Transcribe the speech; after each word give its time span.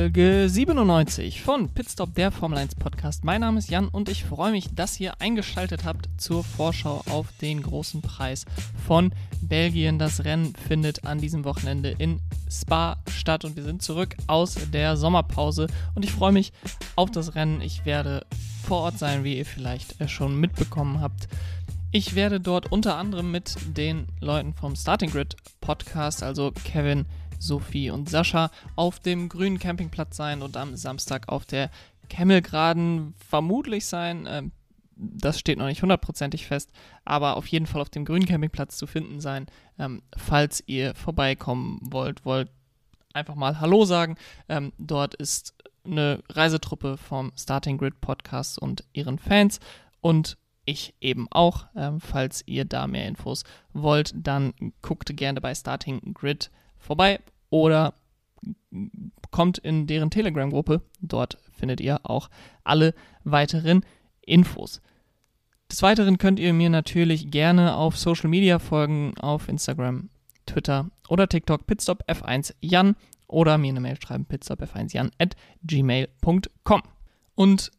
Folge 0.00 0.48
97 0.48 1.42
von 1.42 1.68
Pitstop, 1.68 2.14
der 2.14 2.30
Formel 2.30 2.56
1 2.56 2.76
Podcast. 2.76 3.22
Mein 3.22 3.42
Name 3.42 3.58
ist 3.58 3.68
Jan 3.68 3.86
und 3.88 4.08
ich 4.08 4.24
freue 4.24 4.50
mich, 4.50 4.74
dass 4.74 4.98
ihr 4.98 5.20
eingeschaltet 5.20 5.84
habt 5.84 6.08
zur 6.16 6.42
Vorschau 6.42 7.02
auf 7.10 7.26
den 7.42 7.62
großen 7.62 8.00
Preis 8.00 8.46
von 8.86 9.12
Belgien. 9.42 9.98
Das 9.98 10.24
Rennen 10.24 10.54
findet 10.54 11.04
an 11.04 11.18
diesem 11.18 11.44
Wochenende 11.44 11.90
in 11.98 12.18
Spa 12.50 12.96
statt 13.10 13.44
und 13.44 13.56
wir 13.56 13.62
sind 13.62 13.82
zurück 13.82 14.16
aus 14.26 14.56
der 14.72 14.96
Sommerpause 14.96 15.66
und 15.94 16.02
ich 16.02 16.12
freue 16.12 16.32
mich 16.32 16.54
auf 16.96 17.10
das 17.10 17.34
Rennen. 17.34 17.60
Ich 17.60 17.84
werde 17.84 18.24
vor 18.66 18.78
Ort 18.78 18.98
sein, 18.98 19.22
wie 19.22 19.36
ihr 19.36 19.44
vielleicht 19.44 19.96
schon 20.08 20.40
mitbekommen 20.40 21.02
habt. 21.02 21.28
Ich 21.92 22.14
werde 22.14 22.40
dort 22.40 22.72
unter 22.72 22.96
anderem 22.96 23.30
mit 23.30 23.54
den 23.76 24.06
Leuten 24.20 24.54
vom 24.54 24.76
Starting 24.76 25.10
Grid 25.10 25.36
Podcast, 25.60 26.22
also 26.22 26.52
Kevin, 26.64 27.04
Sophie 27.40 27.90
und 27.90 28.08
Sascha 28.08 28.50
auf 28.76 29.00
dem 29.00 29.28
grünen 29.28 29.58
Campingplatz 29.58 30.16
sein 30.16 30.42
und 30.42 30.56
am 30.56 30.76
Samstag 30.76 31.28
auf 31.28 31.44
der 31.46 31.70
Kemmelgraden 32.08 33.14
vermutlich 33.28 33.86
sein. 33.86 34.26
Ähm, 34.28 34.52
das 34.94 35.38
steht 35.38 35.58
noch 35.58 35.66
nicht 35.66 35.82
hundertprozentig 35.82 36.46
fest, 36.46 36.70
aber 37.06 37.36
auf 37.36 37.46
jeden 37.46 37.66
Fall 37.66 37.80
auf 37.80 37.88
dem 37.88 38.04
grünen 38.04 38.26
Campingplatz 38.26 38.76
zu 38.76 38.86
finden 38.86 39.20
sein. 39.20 39.46
Ähm, 39.78 40.02
falls 40.16 40.62
ihr 40.66 40.94
vorbeikommen 40.94 41.80
wollt, 41.82 42.24
wollt 42.26 42.50
einfach 43.14 43.34
mal 43.34 43.60
Hallo 43.60 43.84
sagen. 43.86 44.16
Ähm, 44.48 44.72
dort 44.78 45.14
ist 45.14 45.54
eine 45.84 46.22
Reisetruppe 46.28 46.98
vom 46.98 47.32
Starting 47.36 47.78
Grid 47.78 48.00
Podcast 48.02 48.58
und 48.58 48.84
ihren 48.92 49.18
Fans 49.18 49.58
und 50.02 50.36
ich 50.66 50.94
eben 51.00 51.26
auch. 51.30 51.66
Ähm, 51.74 52.00
falls 52.00 52.42
ihr 52.46 52.66
da 52.66 52.86
mehr 52.86 53.08
Infos 53.08 53.44
wollt, 53.72 54.12
dann 54.14 54.52
guckt 54.82 55.16
gerne 55.16 55.40
bei 55.40 55.54
Starting 55.54 56.12
Grid 56.12 56.50
vorbei 56.80 57.20
oder 57.50 57.94
kommt 59.30 59.58
in 59.58 59.86
deren 59.86 60.10
Telegram-Gruppe. 60.10 60.82
Dort 61.00 61.38
findet 61.52 61.80
ihr 61.80 62.00
auch 62.02 62.30
alle 62.64 62.94
weiteren 63.24 63.84
Infos. 64.22 64.80
Des 65.70 65.82
Weiteren 65.82 66.18
könnt 66.18 66.40
ihr 66.40 66.52
mir 66.52 66.70
natürlich 66.70 67.30
gerne 67.30 67.76
auf 67.76 67.96
Social 67.96 68.28
Media 68.28 68.58
folgen, 68.58 69.14
auf 69.18 69.48
Instagram, 69.48 70.10
Twitter 70.46 70.90
oder 71.08 71.28
TikTok, 71.28 71.66
Pitstop 71.66 72.02
F1 72.08 72.54
Jan 72.60 72.96
oder 73.28 73.58
mir 73.58 73.70
eine 73.70 73.80
Mail 73.80 73.96
schreiben, 74.00 74.26
pitstopf1jan 74.28 75.10
at 75.18 75.36
gmail.com. 75.62 76.82
Und 77.34 77.70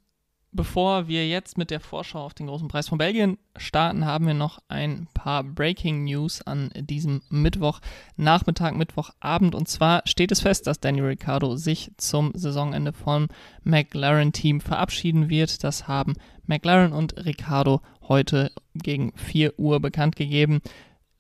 Bevor 0.54 1.08
wir 1.08 1.26
jetzt 1.30 1.58
mit 1.58 1.72
der 1.72 1.80
Vorschau 1.80 2.26
auf 2.26 2.34
den 2.34 2.48
großen 2.48 2.68
Preis 2.68 2.90
von 2.90 2.98
Belgien 2.98 3.38
starten, 3.56 4.06
haben 4.06 4.28
wir 4.28 4.34
noch 4.34 4.60
ein 4.68 5.08
paar 5.14 5.46
Breaking 5.46 6.04
News 6.04 6.42
an 6.42 6.72
diesem 6.76 7.22
Mittwoch, 7.30 7.80
Nachmittag, 8.18 8.76
Mittwochabend. 8.76 9.56
Und 9.56 9.70
zwar 9.70 10.02
steht 10.04 10.30
es 10.30 10.42
fest, 10.42 10.68
dass 10.68 10.82
Daniel 10.82 11.06
Ricciardo 11.06 11.56
sich 11.56 11.92
zum 11.96 12.34
Saisonende 12.36 12.92
vom 12.92 13.30
McLaren-Team 13.64 14.60
verabschieden 14.60 15.30
wird. 15.30 15.64
Das 15.64 15.88
haben 15.88 16.16
McLaren 16.48 16.92
und 16.92 17.16
Ricciardo 17.26 17.80
heute 18.10 18.52
gegen 18.76 19.14
4 19.16 19.58
Uhr 19.58 19.80
bekannt 19.80 20.18
gegeben. 20.18 20.60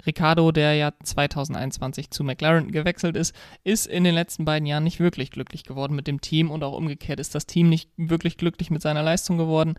Ricardo, 0.05 0.51
der 0.51 0.75
ja 0.75 0.91
2021 1.03 2.11
zu 2.11 2.23
McLaren 2.23 2.71
gewechselt 2.71 3.15
ist, 3.15 3.35
ist 3.63 3.87
in 3.87 4.03
den 4.03 4.15
letzten 4.15 4.45
beiden 4.45 4.65
Jahren 4.65 4.83
nicht 4.83 4.99
wirklich 4.99 5.31
glücklich 5.31 5.63
geworden 5.63 5.95
mit 5.95 6.07
dem 6.07 6.21
Team 6.21 6.51
und 6.51 6.63
auch 6.63 6.73
umgekehrt 6.73 7.19
ist 7.19 7.35
das 7.35 7.45
Team 7.45 7.69
nicht 7.69 7.89
wirklich 7.97 8.37
glücklich 8.37 8.71
mit 8.71 8.81
seiner 8.81 9.03
Leistung 9.03 9.37
geworden. 9.37 9.75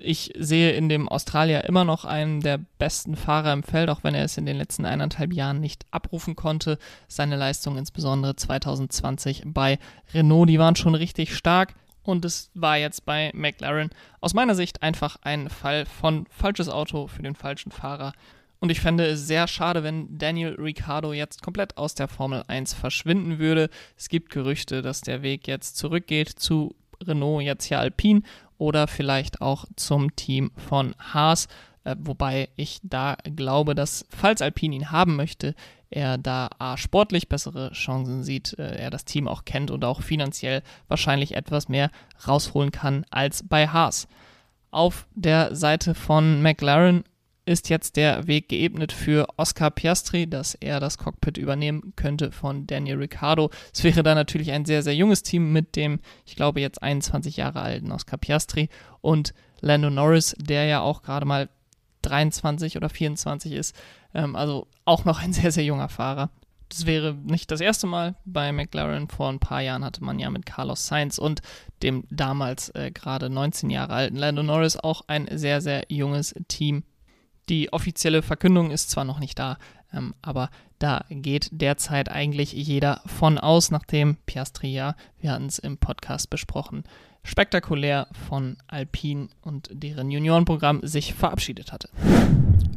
Ich 0.00 0.32
sehe 0.36 0.72
in 0.72 0.88
dem 0.88 1.08
Australier 1.08 1.64
immer 1.64 1.84
noch 1.84 2.04
einen 2.04 2.40
der 2.40 2.58
besten 2.78 3.14
Fahrer 3.14 3.52
im 3.52 3.62
Feld, 3.62 3.88
auch 3.88 4.02
wenn 4.02 4.14
er 4.14 4.24
es 4.24 4.36
in 4.36 4.46
den 4.46 4.56
letzten 4.56 4.84
eineinhalb 4.84 5.32
Jahren 5.32 5.60
nicht 5.60 5.86
abrufen 5.92 6.34
konnte. 6.34 6.78
Seine 7.06 7.36
Leistung 7.36 7.78
insbesondere 7.78 8.34
2020 8.34 9.42
bei 9.46 9.78
Renault, 10.12 10.48
die 10.48 10.58
waren 10.58 10.74
schon 10.74 10.96
richtig 10.96 11.36
stark. 11.36 11.74
Und 12.02 12.24
es 12.24 12.50
war 12.54 12.76
jetzt 12.76 13.06
bei 13.06 13.30
McLaren 13.34 13.90
aus 14.20 14.34
meiner 14.34 14.54
Sicht 14.54 14.82
einfach 14.82 15.16
ein 15.22 15.48
Fall 15.48 15.86
von 15.86 16.26
falsches 16.28 16.68
Auto 16.68 17.06
für 17.06 17.22
den 17.22 17.34
falschen 17.34 17.72
Fahrer. 17.72 18.12
Und 18.64 18.70
ich 18.70 18.80
fände 18.80 19.04
es 19.04 19.26
sehr 19.26 19.46
schade, 19.46 19.82
wenn 19.82 20.16
Daniel 20.16 20.54
Ricciardo 20.54 21.12
jetzt 21.12 21.42
komplett 21.42 21.76
aus 21.76 21.94
der 21.94 22.08
Formel 22.08 22.44
1 22.48 22.72
verschwinden 22.72 23.38
würde. 23.38 23.68
Es 23.94 24.08
gibt 24.08 24.30
Gerüchte, 24.30 24.80
dass 24.80 25.02
der 25.02 25.20
Weg 25.20 25.46
jetzt 25.46 25.76
zurückgeht 25.76 26.30
zu 26.30 26.74
Renault, 27.06 27.42
jetzt 27.42 27.66
hier 27.66 27.78
Alpine 27.78 28.22
oder 28.56 28.86
vielleicht 28.86 29.42
auch 29.42 29.66
zum 29.76 30.16
Team 30.16 30.50
von 30.56 30.94
Haas. 30.98 31.48
Äh, 31.84 31.96
wobei 31.98 32.48
ich 32.56 32.80
da 32.82 33.18
glaube, 33.36 33.74
dass, 33.74 34.06
falls 34.08 34.40
Alpine 34.40 34.76
ihn 34.76 34.90
haben 34.90 35.14
möchte, 35.14 35.54
er 35.90 36.16
da 36.16 36.48
A, 36.58 36.78
sportlich 36.78 37.28
bessere 37.28 37.70
Chancen 37.72 38.22
sieht, 38.22 38.58
äh, 38.58 38.76
er 38.76 38.88
das 38.88 39.04
Team 39.04 39.28
auch 39.28 39.44
kennt 39.44 39.70
und 39.70 39.84
auch 39.84 40.00
finanziell 40.00 40.62
wahrscheinlich 40.88 41.34
etwas 41.34 41.68
mehr 41.68 41.90
rausholen 42.26 42.70
kann 42.70 43.04
als 43.10 43.46
bei 43.46 43.68
Haas. 43.68 44.08
Auf 44.70 45.06
der 45.14 45.54
Seite 45.54 45.94
von 45.94 46.40
McLaren 46.40 47.04
ist 47.46 47.68
jetzt 47.68 47.96
der 47.96 48.26
Weg 48.26 48.48
geebnet 48.48 48.92
für 48.92 49.26
Oscar 49.36 49.70
Piastri, 49.70 50.28
dass 50.28 50.54
er 50.54 50.80
das 50.80 50.98
Cockpit 50.98 51.36
übernehmen 51.36 51.92
könnte 51.96 52.32
von 52.32 52.66
Daniel 52.66 52.98
Ricciardo. 52.98 53.50
Es 53.72 53.84
wäre 53.84 54.02
da 54.02 54.14
natürlich 54.14 54.52
ein 54.52 54.64
sehr, 54.64 54.82
sehr 54.82 54.94
junges 54.94 55.22
Team 55.22 55.52
mit 55.52 55.76
dem, 55.76 56.00
ich 56.24 56.36
glaube, 56.36 56.60
jetzt 56.60 56.82
21 56.82 57.36
Jahre 57.36 57.60
alten 57.60 57.92
Oscar 57.92 58.16
Piastri 58.16 58.68
und 59.00 59.34
Lando 59.60 59.90
Norris, 59.90 60.34
der 60.38 60.64
ja 60.64 60.80
auch 60.80 61.02
gerade 61.02 61.26
mal 61.26 61.48
23 62.02 62.76
oder 62.76 62.88
24 62.88 63.52
ist. 63.52 63.76
Ähm, 64.14 64.36
also 64.36 64.66
auch 64.84 65.04
noch 65.04 65.22
ein 65.22 65.32
sehr, 65.34 65.52
sehr 65.52 65.64
junger 65.64 65.88
Fahrer. 65.88 66.30
Das 66.70 66.86
wäre 66.86 67.14
nicht 67.14 67.50
das 67.50 67.60
erste 67.60 67.86
Mal 67.86 68.16
bei 68.24 68.50
McLaren. 68.50 69.08
Vor 69.08 69.28
ein 69.28 69.38
paar 69.38 69.60
Jahren 69.60 69.84
hatte 69.84 70.02
man 70.02 70.18
ja 70.18 70.30
mit 70.30 70.46
Carlos 70.46 70.86
Sainz 70.86 71.18
und 71.18 71.40
dem 71.82 72.04
damals 72.10 72.70
äh, 72.70 72.90
gerade 72.90 73.28
19 73.28 73.70
Jahre 73.70 73.92
alten 73.92 74.16
Lando 74.16 74.42
Norris 74.42 74.76
auch 74.76 75.02
ein 75.06 75.28
sehr, 75.30 75.60
sehr 75.60 75.84
junges 75.88 76.34
Team 76.48 76.84
die 77.48 77.72
offizielle 77.72 78.22
Verkündung 78.22 78.70
ist 78.70 78.90
zwar 78.90 79.04
noch 79.04 79.18
nicht 79.18 79.38
da, 79.38 79.58
ähm, 79.92 80.14
aber 80.22 80.50
da 80.78 81.04
geht 81.08 81.48
derzeit 81.52 82.10
eigentlich 82.10 82.52
jeder 82.52 83.00
von 83.06 83.38
aus, 83.38 83.70
nachdem 83.70 84.16
Piastri 84.26 84.72
ja, 84.72 84.96
wir 85.20 85.32
hatten 85.32 85.46
es 85.46 85.58
im 85.58 85.78
Podcast 85.78 86.30
besprochen, 86.30 86.84
spektakulär 87.22 88.08
von 88.28 88.56
Alpine 88.66 89.28
und 89.40 89.68
deren 89.72 90.10
Juniorenprogramm 90.10 90.80
sich 90.82 91.14
verabschiedet 91.14 91.72
hatte. 91.72 91.88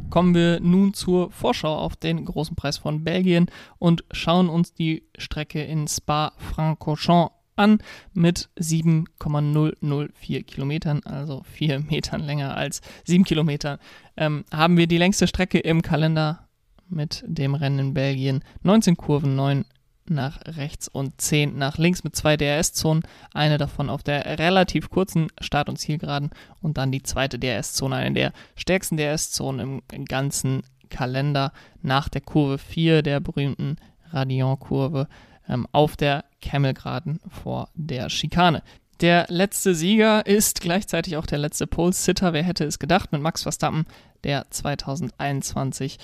Kommen 0.09 0.33
wir 0.33 0.59
nun 0.61 0.94
zur 0.94 1.31
Vorschau 1.31 1.77
auf 1.77 1.95
den 1.97 2.23
großen 2.23 2.56
Preis 2.56 2.77
von 2.77 3.03
Belgien 3.03 3.47
und 3.77 4.06
schauen 4.11 4.47
uns 4.47 4.73
die 4.73 5.03
Strecke 5.17 5.61
in 5.63 5.88
Spa-Francorchamps 5.88 7.37
an 7.57 7.79
mit 8.13 8.50
7,004 8.56 10.44
Kilometern, 10.44 11.01
also 11.03 11.44
4 11.51 11.79
Metern 11.90 12.22
länger 12.22 12.56
als 12.56 12.81
7 13.06 13.23
Kilometer, 13.23 13.79
ähm, 14.16 14.45
haben 14.51 14.78
wir 14.78 14.88
die 14.88 14.97
längste 14.97 15.28
Strecke 15.28 15.59
im 15.59 15.81
Kalender 15.81 16.47
mit 16.90 17.23
dem 17.28 17.53
Rennen 17.53 17.79
in 17.79 17.94
Belgien. 17.94 18.44
19 18.63 18.95
Kurven, 18.95 19.35
9 19.35 19.66
nach 20.09 20.40
rechts 20.45 20.88
und 20.88 21.19
10 21.19 21.57
nach 21.57 21.78
links 21.78 22.03
mit 22.03 22.16
zwei 22.16 22.38
DRS-Zonen. 22.38 23.03
Eine 23.34 23.57
davon 23.57 23.89
auf 23.89 24.03
der 24.03 24.39
relativ 24.39 24.89
kurzen 24.89 25.28
Start- 25.41 25.69
und 25.69 25.78
Zielgeraden 25.78 26.29
und 26.62 26.78
dann 26.78 26.91
die 26.91 27.03
zweite 27.03 27.39
DRS-Zone, 27.39 27.95
eine 27.95 28.13
der 28.13 28.34
stärksten 28.56 28.97
DRS-Zonen 28.97 29.81
im 29.91 30.06
ganzen 30.06 30.63
Kalender 30.89 31.51
nach 31.81 32.09
der 32.09 32.22
Kurve 32.22 32.57
4 32.57 33.01
der 33.01 33.19
berühmten 33.19 33.78
Radion-Kurve 34.12 35.07
ähm, 35.47 35.68
auf 35.72 35.96
der 35.97 36.25
Camelgraden 36.41 37.19
vor 37.30 37.69
der 37.74 38.09
Schikane. 38.09 38.63
Der 39.02 39.28
letzte 39.30 39.75
Sieger 39.75 40.25
ist 40.25 40.62
gleichzeitig 40.62 41.18
auch 41.18 41.28
der 41.28 41.38
letzte 41.38 41.68
Pole-Sitter. 41.68 42.34
Wer 42.34 42.44
hätte 42.44 42.66
es 42.66 42.80
gedacht 42.80 43.12
mit 43.12 43.22
Max 43.22 43.44
Verstappen, 43.44 43.86
der 44.24 44.50
2021 44.50 46.00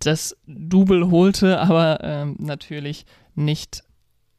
das 0.00 0.36
Double 0.46 1.10
holte, 1.10 1.60
aber 1.60 2.00
ähm, 2.02 2.36
natürlich 2.40 3.06
nicht 3.34 3.84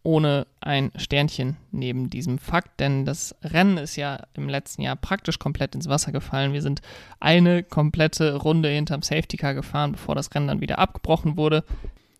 ohne 0.03 0.47
ein 0.59 0.91
Sternchen 0.97 1.55
neben 1.71 2.09
diesem 2.09 2.37
Fakt, 2.37 2.81
denn 2.81 3.05
das 3.05 3.35
Rennen 3.41 3.77
ist 3.77 3.95
ja 3.95 4.19
im 4.33 4.49
letzten 4.49 4.81
Jahr 4.81 4.97
praktisch 4.97 5.39
komplett 5.39 5.75
ins 5.75 5.87
Wasser 5.87 6.11
gefallen. 6.11 6.51
Wir 6.51 6.61
sind 6.61 6.81
eine 7.21 7.63
komplette 7.63 8.35
Runde 8.35 8.67
hinterm 8.67 9.01
Safety 9.01 9.37
Car 9.37 9.53
gefahren, 9.53 9.93
bevor 9.93 10.13
das 10.13 10.33
Rennen 10.35 10.49
dann 10.49 10.61
wieder 10.61 10.77
abgebrochen 10.77 11.37
wurde. 11.37 11.63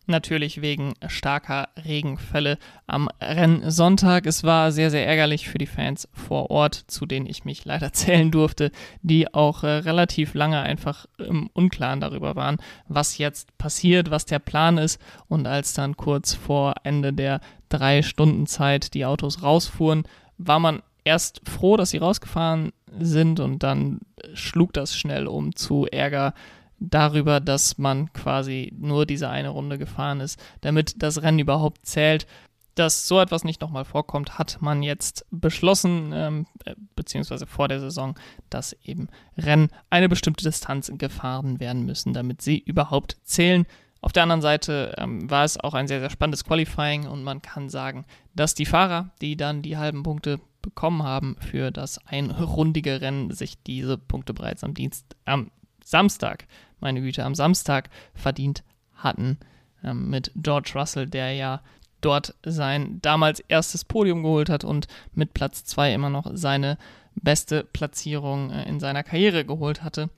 Natürlich 0.06 0.62
wegen 0.62 0.96
starker 1.08 1.70
Regenfälle 1.86 2.58
am 2.88 3.08
Rennsonntag. 3.22 4.26
Es 4.26 4.44
war 4.44 4.74
sehr, 4.74 4.92
sehr 4.92 5.08
ärgerlich 5.08 5.48
für 5.48 5.58
die 5.58 5.66
Fans 5.66 6.10
vor 6.12 6.52
Ort, 6.52 6.76
zu 6.88 7.06
denen 7.06 7.26
ich 7.26 7.46
mich 7.46 7.64
leider 7.64 7.94
zählen 7.94 8.30
durfte, 8.30 8.72
die 9.02 9.34
auch 9.34 9.64
äh, 9.64 9.68
relativ 9.68 10.34
lange 10.34 10.60
einfach 10.60 11.06
im 11.20 11.50
Unklaren 11.54 12.02
darüber 12.02 12.36
waren, 12.36 12.58
was 12.90 13.18
jetzt 13.18 13.58
passiert, 13.58 14.12
was 14.12 14.26
der 14.26 14.40
Plan 14.40 14.78
ist. 14.78 15.00
Und 15.30 15.48
als 15.48 15.74
dann 15.74 15.96
kurz 15.96 16.34
vor 16.34 16.76
Ende 16.84 17.14
der 17.14 17.40
drei 17.70 18.02
Stunden 18.02 18.46
Zeit 18.46 18.94
die 18.94 19.06
Autos 19.06 19.42
rausfuhren, 19.42 20.04
war 20.38 20.60
man 20.60 20.82
erst 21.06 21.42
froh, 21.48 21.78
dass 21.78 21.92
sie 21.92 21.98
rausgefahren 21.98 22.74
sind 23.00 23.40
und 23.40 23.64
dann 23.64 24.00
schlug 24.34 24.74
das 24.74 24.96
schnell 24.96 25.28
um 25.28 25.56
zu 25.56 25.88
Ärger 25.88 26.34
darüber, 26.84 27.40
dass 27.40 27.78
man 27.78 28.12
quasi 28.14 28.74
nur 28.78 29.06
diese 29.06 29.30
eine 29.30 29.50
Runde 29.50 29.78
gefahren 29.78 30.20
ist, 30.20 30.40
damit 30.62 31.02
das 31.02 31.22
Rennen 31.22 31.40
überhaupt 31.40 31.86
zählt. 31.86 32.28
dass 32.76 33.08
so 33.08 33.20
etwas 33.22 33.44
nicht 33.44 33.62
nochmal 33.62 33.86
vorkommt, 33.86 34.40
hat 34.40 34.58
man 34.60 34.82
jetzt 34.82 35.28
beschlossen, 35.30 36.12
ähm, 36.12 36.48
äh, 36.66 36.74
beziehungsweise 36.96 37.46
vor 37.46 37.68
der 37.68 37.80
Saison, 37.80 38.16
dass 38.50 38.74
eben 38.84 39.10
Rennen 39.38 39.70
eine 39.92 40.10
bestimmte 40.10 40.44
Distanz 40.44 40.92
gefahren 40.98 41.60
werden 41.60 41.86
müssen, 41.86 42.14
damit 42.14 42.42
sie 42.42 42.58
überhaupt 42.58 43.18
zählen. 43.26 43.68
Auf 44.02 44.12
der 44.12 44.24
anderen 44.24 44.42
Seite 44.42 44.96
ähm, 44.98 45.30
war 45.30 45.44
es 45.44 45.60
auch 45.60 45.76
ein 45.76 45.88
sehr, 45.88 46.00
sehr 46.00 46.10
spannendes 46.10 46.46
Qualifying 46.46 47.06
und 47.08 47.24
man 47.24 47.44
kann 47.44 47.70
sagen, 47.70 48.06
dass 48.34 48.56
die 48.56 48.66
Fahrer, 48.66 49.12
die 49.22 49.38
dann 49.38 49.62
die 49.62 49.78
halben 49.78 50.02
Punkte 50.02 50.40
bekommen 50.64 51.04
haben 51.04 51.36
für 51.40 51.70
das 51.70 52.00
einrundige 52.08 53.02
Rennen, 53.02 53.30
sich 53.30 53.62
diese 53.62 54.00
Punkte 54.00 54.34
bereits 54.34 54.64
am 54.64 54.74
Dienst, 54.74 55.16
am 55.26 55.52
Samstag, 55.84 56.48
meine 56.84 57.02
Güte, 57.02 57.24
am 57.24 57.34
Samstag 57.34 57.90
verdient 58.14 58.64
hatten 58.94 59.38
ähm, 59.84 60.10
mit 60.10 60.32
George 60.36 60.72
Russell, 60.76 61.08
der 61.08 61.34
ja 61.34 61.62
dort 62.02 62.36
sein 62.44 63.00
damals 63.02 63.40
erstes 63.40 63.86
Podium 63.86 64.24
geholt 64.24 64.50
hat 64.50 64.64
und 64.64 64.88
mit 65.14 65.34
Platz 65.34 65.64
2 65.66 65.94
immer 65.94 66.10
noch 66.10 66.30
seine 66.34 66.78
beste 67.16 67.64
Platzierung 67.64 68.52
äh, 68.52 68.68
in 68.68 68.80
seiner 68.80 69.04
Karriere 69.04 69.46
geholt 69.46 69.84
hatte. 69.84 70.10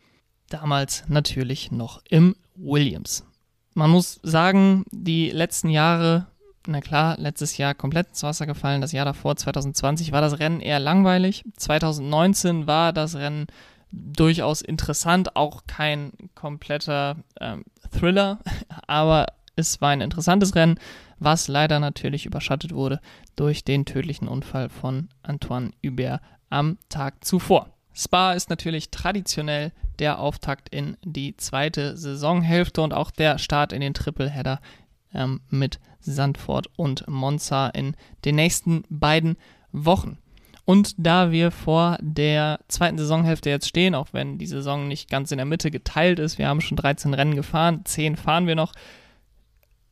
Damals 0.49 1.03
natürlich 1.07 1.71
noch 1.71 2.01
im 2.09 2.35
Williams. 2.55 3.25
Man 3.73 3.89
muss 3.89 4.19
sagen, 4.23 4.85
die 4.91 5.31
letzten 5.31 5.69
Jahre, 5.69 6.27
na 6.65 6.81
klar, 6.81 7.17
letztes 7.19 7.57
Jahr 7.57 7.73
komplett 7.73 8.09
ins 8.09 8.23
Wasser 8.23 8.45
gefallen. 8.45 8.81
Das 8.81 8.91
Jahr 8.91 9.05
davor, 9.05 9.35
2020, 9.35 10.11
war 10.11 10.21
das 10.21 10.39
Rennen 10.39 10.61
eher 10.61 10.79
langweilig. 10.79 11.43
2019 11.57 12.67
war 12.67 12.93
das 12.93 13.15
Rennen 13.15 13.47
durchaus 13.91 14.61
interessant, 14.61 15.35
auch 15.35 15.63
kein 15.67 16.11
kompletter 16.35 17.17
ähm, 17.39 17.63
Thriller, 17.91 18.39
aber 18.87 19.27
es 19.55 19.79
war 19.81 19.89
ein 19.89 20.01
interessantes 20.01 20.55
Rennen 20.55 20.79
was 21.19 21.47
leider 21.47 21.79
natürlich 21.79 22.25
überschattet 22.25 22.73
wurde 22.73 22.99
durch 23.35 23.63
den 23.63 23.85
tödlichen 23.85 24.27
Unfall 24.27 24.69
von 24.69 25.09
Antoine 25.23 25.71
Hubert 25.83 26.21
am 26.49 26.77
Tag 26.89 27.23
zuvor. 27.23 27.69
Spa 27.93 28.33
ist 28.33 28.49
natürlich 28.49 28.91
traditionell 28.91 29.71
der 29.99 30.19
Auftakt 30.19 30.69
in 30.69 30.97
die 31.03 31.37
zweite 31.37 31.95
Saisonhälfte 31.95 32.81
und 32.81 32.93
auch 32.93 33.11
der 33.11 33.37
Start 33.37 33.71
in 33.71 33.79
den 33.79 33.93
Tripleheader 33.93 34.59
ähm, 35.13 35.41
mit 35.49 35.79
Sandford 36.01 36.67
und 36.75 37.07
Monza 37.07 37.69
in 37.69 37.95
den 38.25 38.35
nächsten 38.35 38.83
beiden 38.89 39.37
Wochen. 39.71 40.17
Und 40.65 40.95
da 40.97 41.31
wir 41.31 41.51
vor 41.51 41.97
der 42.01 42.59
zweiten 42.67 42.97
Saisonhälfte 42.97 43.51
jetzt 43.51 43.67
stehen, 43.67 43.93
auch 43.93 44.07
wenn 44.11 44.39
die 44.39 44.47
Saison 44.47 44.87
nicht 44.87 45.09
ganz 45.09 45.31
in 45.31 45.37
der 45.37 45.45
Mitte 45.45 45.69
geteilt 45.69 46.17
ist, 46.17 46.39
wir 46.39 46.47
haben 46.47 46.61
schon 46.61 46.77
13 46.77 47.13
Rennen 47.13 47.35
gefahren, 47.35 47.81
10 47.85 48.15
fahren 48.15 48.47
wir 48.47 48.55
noch, 48.55 48.73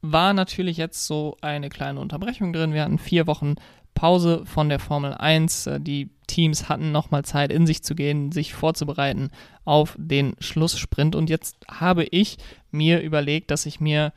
war 0.02 0.34
natürlich 0.34 0.78
jetzt 0.78 1.06
so 1.06 1.38
eine 1.42 1.70
kleine 1.70 2.00
Unterbrechung 2.00 2.54
drin. 2.54 2.74
Wir 2.74 2.82
hatten 2.82 2.98
vier 2.98 3.28
Wochen 3.28 3.56
Pause 3.94 4.44
von 4.46 4.70
der 4.70 4.80
Formel 4.80 5.14
1. 5.14 5.68
Äh, 5.68 5.80
die 5.80 6.10
Teams 6.28 6.70
hatten 6.70 6.92
nochmal 6.92 7.24
Zeit, 7.24 7.52
in 7.52 7.68
sich 7.68 7.84
zu 7.84 7.96
gehen, 7.96 8.32
sich 8.32 8.54
vorzubereiten 8.54 9.30
auf 9.66 9.96
den 10.00 10.36
Schlusssprint. 10.40 11.16
Und 11.16 11.30
jetzt 11.30 11.58
habe 11.70 12.06
ich 12.06 12.38
mir 12.72 13.02
überlegt, 13.02 13.52
dass 13.52 13.66
ich 13.66 13.80
mir 13.80 14.12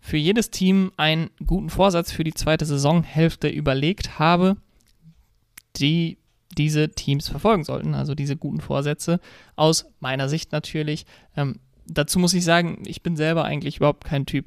für 0.00 0.16
jedes 0.16 0.50
Team 0.50 0.92
einen 0.96 1.30
guten 1.46 1.70
Vorsatz 1.70 2.10
für 2.10 2.24
die 2.24 2.34
zweite 2.34 2.64
Saisonhälfte 2.64 3.48
überlegt 3.48 4.18
habe, 4.18 4.56
die 5.76 6.18
diese 6.56 6.90
Teams 6.90 7.28
verfolgen 7.28 7.64
sollten. 7.64 7.94
Also 7.94 8.14
diese 8.14 8.36
guten 8.36 8.60
Vorsätze. 8.60 9.20
Aus 9.56 9.86
meiner 10.00 10.28
Sicht 10.28 10.52
natürlich. 10.52 11.06
Ähm, 11.36 11.60
dazu 11.86 12.18
muss 12.18 12.34
ich 12.34 12.44
sagen, 12.44 12.82
ich 12.86 13.02
bin 13.02 13.16
selber 13.16 13.44
eigentlich 13.44 13.76
überhaupt 13.76 14.04
kein 14.04 14.26
Typ, 14.26 14.46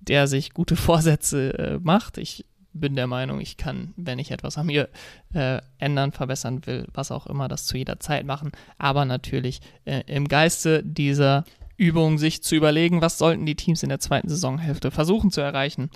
der 0.00 0.26
sich 0.26 0.52
gute 0.52 0.76
Vorsätze 0.76 1.58
äh, 1.58 1.78
macht. 1.82 2.18
Ich 2.18 2.44
bin 2.74 2.94
der 2.94 3.06
Meinung, 3.06 3.40
ich 3.40 3.56
kann, 3.56 3.94
wenn 3.96 4.18
ich 4.18 4.30
etwas 4.30 4.58
an 4.58 4.66
mir 4.66 4.88
äh, 5.32 5.60
ändern, 5.78 6.12
verbessern 6.12 6.66
will, 6.66 6.86
was 6.92 7.10
auch 7.10 7.26
immer, 7.26 7.48
das 7.48 7.66
zu 7.66 7.76
jeder 7.76 7.98
Zeit 7.98 8.26
machen. 8.26 8.52
Aber 8.76 9.04
natürlich 9.04 9.60
äh, 9.84 10.02
im 10.06 10.28
Geiste 10.28 10.84
dieser 10.84 11.44
Übung, 11.76 12.18
sich 12.18 12.42
zu 12.42 12.56
überlegen, 12.56 13.00
was 13.00 13.18
sollten 13.18 13.46
die 13.46 13.54
Teams 13.54 13.82
in 13.82 13.88
der 13.88 14.00
zweiten 14.00 14.28
Saisonhälfte 14.28 14.90
versuchen 14.90 15.30
zu 15.30 15.40
erreichen, 15.40 15.90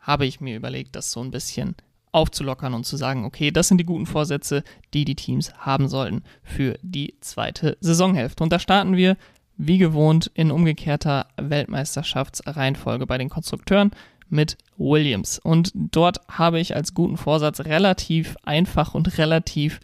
habe 0.00 0.26
ich 0.26 0.40
mir 0.40 0.56
überlegt, 0.56 0.96
das 0.96 1.12
so 1.12 1.20
ein 1.20 1.30
bisschen 1.30 1.76
aufzulockern 2.12 2.74
und 2.74 2.84
zu 2.84 2.96
sagen, 2.96 3.24
okay, 3.24 3.50
das 3.50 3.68
sind 3.68 3.78
die 3.78 3.86
guten 3.86 4.06
Vorsätze, 4.06 4.62
die 4.94 5.04
die 5.04 5.14
Teams 5.14 5.52
haben 5.54 5.88
sollten 5.88 6.22
für 6.42 6.78
die 6.82 7.14
zweite 7.20 7.76
Saisonhälfte. 7.80 8.44
Und 8.44 8.52
da 8.52 8.58
starten 8.58 8.96
wir 8.96 9.16
wie 9.56 9.78
gewohnt 9.78 10.30
in 10.34 10.50
umgekehrter 10.50 11.26
Weltmeisterschaftsreihenfolge 11.36 13.06
bei 13.06 13.18
den 13.18 13.28
Konstrukteuren 13.28 13.90
mit 14.28 14.56
Williams. 14.76 15.38
Und 15.38 15.72
dort 15.74 16.20
habe 16.28 16.58
ich 16.58 16.74
als 16.74 16.94
guten 16.94 17.16
Vorsatz 17.16 17.60
relativ 17.60 18.36
einfach 18.44 18.94
und 18.94 19.18
relativ 19.18 19.80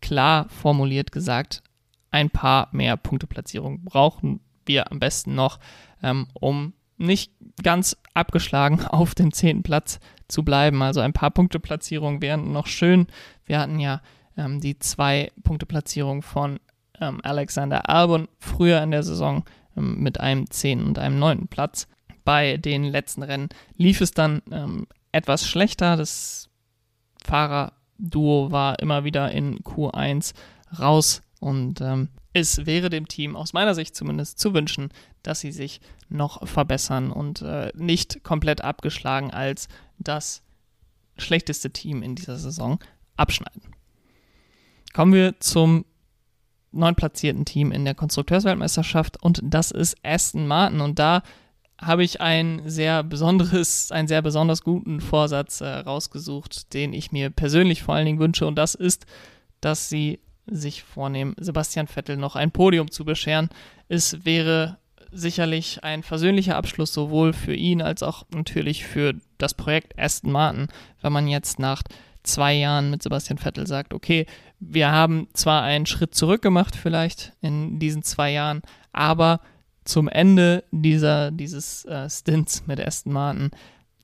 klar 0.00 0.48
formuliert 0.48 1.12
gesagt, 1.12 1.62
ein 2.10 2.30
paar 2.30 2.68
mehr 2.72 2.96
Punkteplatzierungen 2.96 3.84
brauchen 3.84 4.40
wir 4.64 4.90
am 4.90 4.98
besten 4.98 5.34
noch, 5.34 5.58
ähm, 6.02 6.26
um 6.34 6.72
nicht 6.96 7.32
ganz 7.62 7.96
abgeschlagen 8.14 8.84
auf 8.86 9.14
dem 9.14 9.32
zehnten 9.32 9.62
Platz 9.62 10.00
zu 10.28 10.44
bleiben. 10.44 10.82
Also 10.82 11.00
ein 11.00 11.12
paar 11.12 11.30
Punkteplatzierungen 11.30 12.22
wären 12.22 12.52
noch 12.52 12.66
schön. 12.66 13.06
Wir 13.44 13.58
hatten 13.58 13.80
ja 13.80 14.00
ähm, 14.36 14.60
die 14.60 14.78
zwei 14.78 15.32
Punkteplatzierungen 15.42 16.22
von 16.22 16.60
ähm, 17.00 17.20
Alexander 17.22 17.88
Albon 17.88 18.28
früher 18.38 18.82
in 18.82 18.90
der 18.90 19.02
Saison 19.02 19.44
ähm, 19.76 20.00
mit 20.00 20.20
einem 20.20 20.50
10. 20.50 20.84
und 20.84 20.98
einem 20.98 21.18
9. 21.18 21.48
Platz. 21.48 21.88
Bei 22.24 22.56
den 22.56 22.84
letzten 22.84 23.22
Rennen 23.22 23.48
lief 23.76 24.00
es 24.00 24.12
dann 24.12 24.42
ähm, 24.50 24.86
etwas 25.12 25.46
schlechter. 25.46 25.96
Das 25.96 26.48
Fahrerduo 27.24 28.50
war 28.52 28.78
immer 28.80 29.04
wieder 29.04 29.30
in 29.32 29.60
Q1 29.60 30.34
raus 30.78 31.22
und 31.40 31.80
ähm, 31.80 32.08
es 32.32 32.66
wäre 32.66 32.90
dem 32.90 33.08
Team 33.08 33.36
aus 33.36 33.52
meiner 33.52 33.74
Sicht 33.74 33.96
zumindest 33.96 34.38
zu 34.38 34.54
wünschen, 34.54 34.90
dass 35.22 35.40
sie 35.40 35.52
sich 35.52 35.80
noch 36.08 36.46
verbessern 36.46 37.10
und 37.10 37.42
äh, 37.42 37.72
nicht 37.74 38.22
komplett 38.22 38.62
abgeschlagen 38.62 39.30
als 39.30 39.68
das 39.98 40.42
schlechteste 41.16 41.70
Team 41.70 42.02
in 42.02 42.14
dieser 42.14 42.36
Saison 42.36 42.78
abschneiden. 43.16 43.62
Kommen 44.92 45.12
wir 45.12 45.38
zum 45.40 45.84
neunplatzierten 46.72 47.44
Team 47.44 47.72
in 47.72 47.84
der 47.84 47.94
Konstrukteursweltmeisterschaft 47.94 49.22
und 49.22 49.40
das 49.42 49.70
ist 49.70 49.96
Aston 50.02 50.46
Martin. 50.46 50.80
Und 50.80 50.98
da 50.98 51.22
habe 51.80 52.04
ich 52.04 52.20
ein 52.20 52.62
sehr 52.66 53.02
besonderes, 53.02 53.92
einen 53.92 54.08
sehr 54.08 54.22
besonders 54.22 54.62
guten 54.62 55.00
Vorsatz 55.00 55.60
äh, 55.60 55.66
rausgesucht, 55.66 56.72
den 56.74 56.92
ich 56.92 57.12
mir 57.12 57.30
persönlich 57.30 57.82
vor 57.82 57.94
allen 57.94 58.06
Dingen 58.06 58.18
wünsche. 58.18 58.46
Und 58.46 58.56
das 58.56 58.74
ist, 58.74 59.06
dass 59.60 59.88
sie 59.88 60.20
sich 60.46 60.82
vornehmen, 60.82 61.34
Sebastian 61.38 61.86
Vettel 61.86 62.16
noch 62.16 62.34
ein 62.34 62.50
Podium 62.50 62.90
zu 62.90 63.04
bescheren. 63.04 63.48
Es 63.88 64.24
wäre 64.24 64.78
sicherlich 65.12 65.84
ein 65.84 66.02
versöhnlicher 66.02 66.56
Abschluss 66.56 66.92
sowohl 66.92 67.32
für 67.32 67.54
ihn 67.54 67.82
als 67.82 68.02
auch 68.02 68.24
natürlich 68.34 68.84
für 68.84 69.14
das 69.38 69.54
Projekt 69.54 69.98
Aston 69.98 70.32
Martin, 70.32 70.68
wenn 71.00 71.12
man 71.12 71.28
jetzt 71.28 71.58
nach 71.58 71.82
zwei 72.22 72.54
Jahren 72.54 72.90
mit 72.90 73.02
Sebastian 73.02 73.38
Vettel 73.38 73.66
sagt, 73.66 73.94
okay, 73.94 74.26
wir 74.60 74.90
haben 74.90 75.28
zwar 75.32 75.62
einen 75.62 75.86
Schritt 75.86 76.14
zurück 76.14 76.42
gemacht 76.42 76.76
vielleicht 76.76 77.32
in 77.40 77.78
diesen 77.78 78.02
zwei 78.02 78.32
Jahren, 78.32 78.62
aber 78.92 79.40
zum 79.84 80.08
Ende 80.08 80.64
dieser, 80.70 81.30
dieses 81.30 81.84
äh, 81.86 82.10
Stints 82.10 82.66
mit 82.66 82.78
Aston 82.80 83.12
Martin 83.12 83.50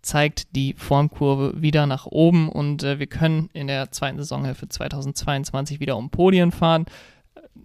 zeigt 0.00 0.54
die 0.54 0.75
Formkurve 0.75 1.61
wieder 1.61 1.87
nach 1.87 2.06
oben 2.06 2.49
und 2.49 2.82
äh, 2.82 2.99
wir 2.99 3.06
können 3.06 3.50
in 3.52 3.66
der 3.66 3.90
zweiten 3.90 4.18
Saisonhälfte 4.18 4.68
2022 4.68 5.80
wieder 5.80 5.96
um 5.96 6.11
Podien 6.11 6.52
fahren. 6.52 6.87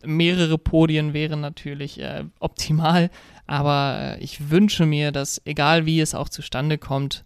Mehrere 0.03 0.57
Podien 0.57 1.13
wären 1.13 1.41
natürlich 1.41 1.99
äh, 1.99 2.25
optimal, 2.39 3.09
aber 3.47 4.17
äh, 4.17 4.23
ich 4.23 4.49
wünsche 4.49 4.85
mir, 4.85 5.11
dass 5.11 5.41
egal 5.45 5.85
wie 5.85 5.99
es 5.99 6.15
auch 6.15 6.29
zustande 6.29 6.77
kommt, 6.77 7.25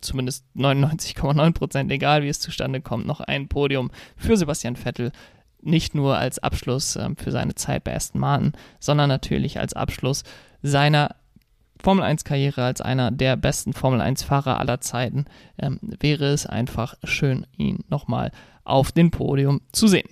zumindest 0.00 0.44
99,9 0.56 1.52
Prozent, 1.52 1.90
egal 1.90 2.22
wie 2.22 2.28
es 2.28 2.40
zustande 2.40 2.80
kommt, 2.80 3.06
noch 3.06 3.20
ein 3.20 3.48
Podium 3.48 3.90
für 4.16 4.36
Sebastian 4.36 4.76
Vettel. 4.76 5.12
Nicht 5.64 5.94
nur 5.94 6.18
als 6.18 6.40
Abschluss 6.40 6.96
ähm, 6.96 7.16
für 7.16 7.30
seine 7.30 7.54
Zeit 7.54 7.84
bei 7.84 7.94
Aston 7.94 8.20
Martin, 8.20 8.52
sondern 8.80 9.08
natürlich 9.08 9.60
als 9.60 9.74
Abschluss 9.74 10.24
seiner 10.60 11.14
Formel 11.80 12.04
1-Karriere 12.04 12.64
als 12.64 12.80
einer 12.80 13.10
der 13.10 13.36
besten 13.36 13.72
Formel 13.72 14.00
1-Fahrer 14.00 14.58
aller 14.58 14.80
Zeiten. 14.80 15.26
Ähm, 15.58 15.78
wäre 15.80 16.26
es 16.26 16.46
einfach 16.46 16.94
schön, 17.04 17.46
ihn 17.56 17.84
nochmal 17.88 18.32
auf 18.64 18.92
dem 18.92 19.10
Podium 19.10 19.60
zu 19.72 19.86
sehen. 19.88 20.08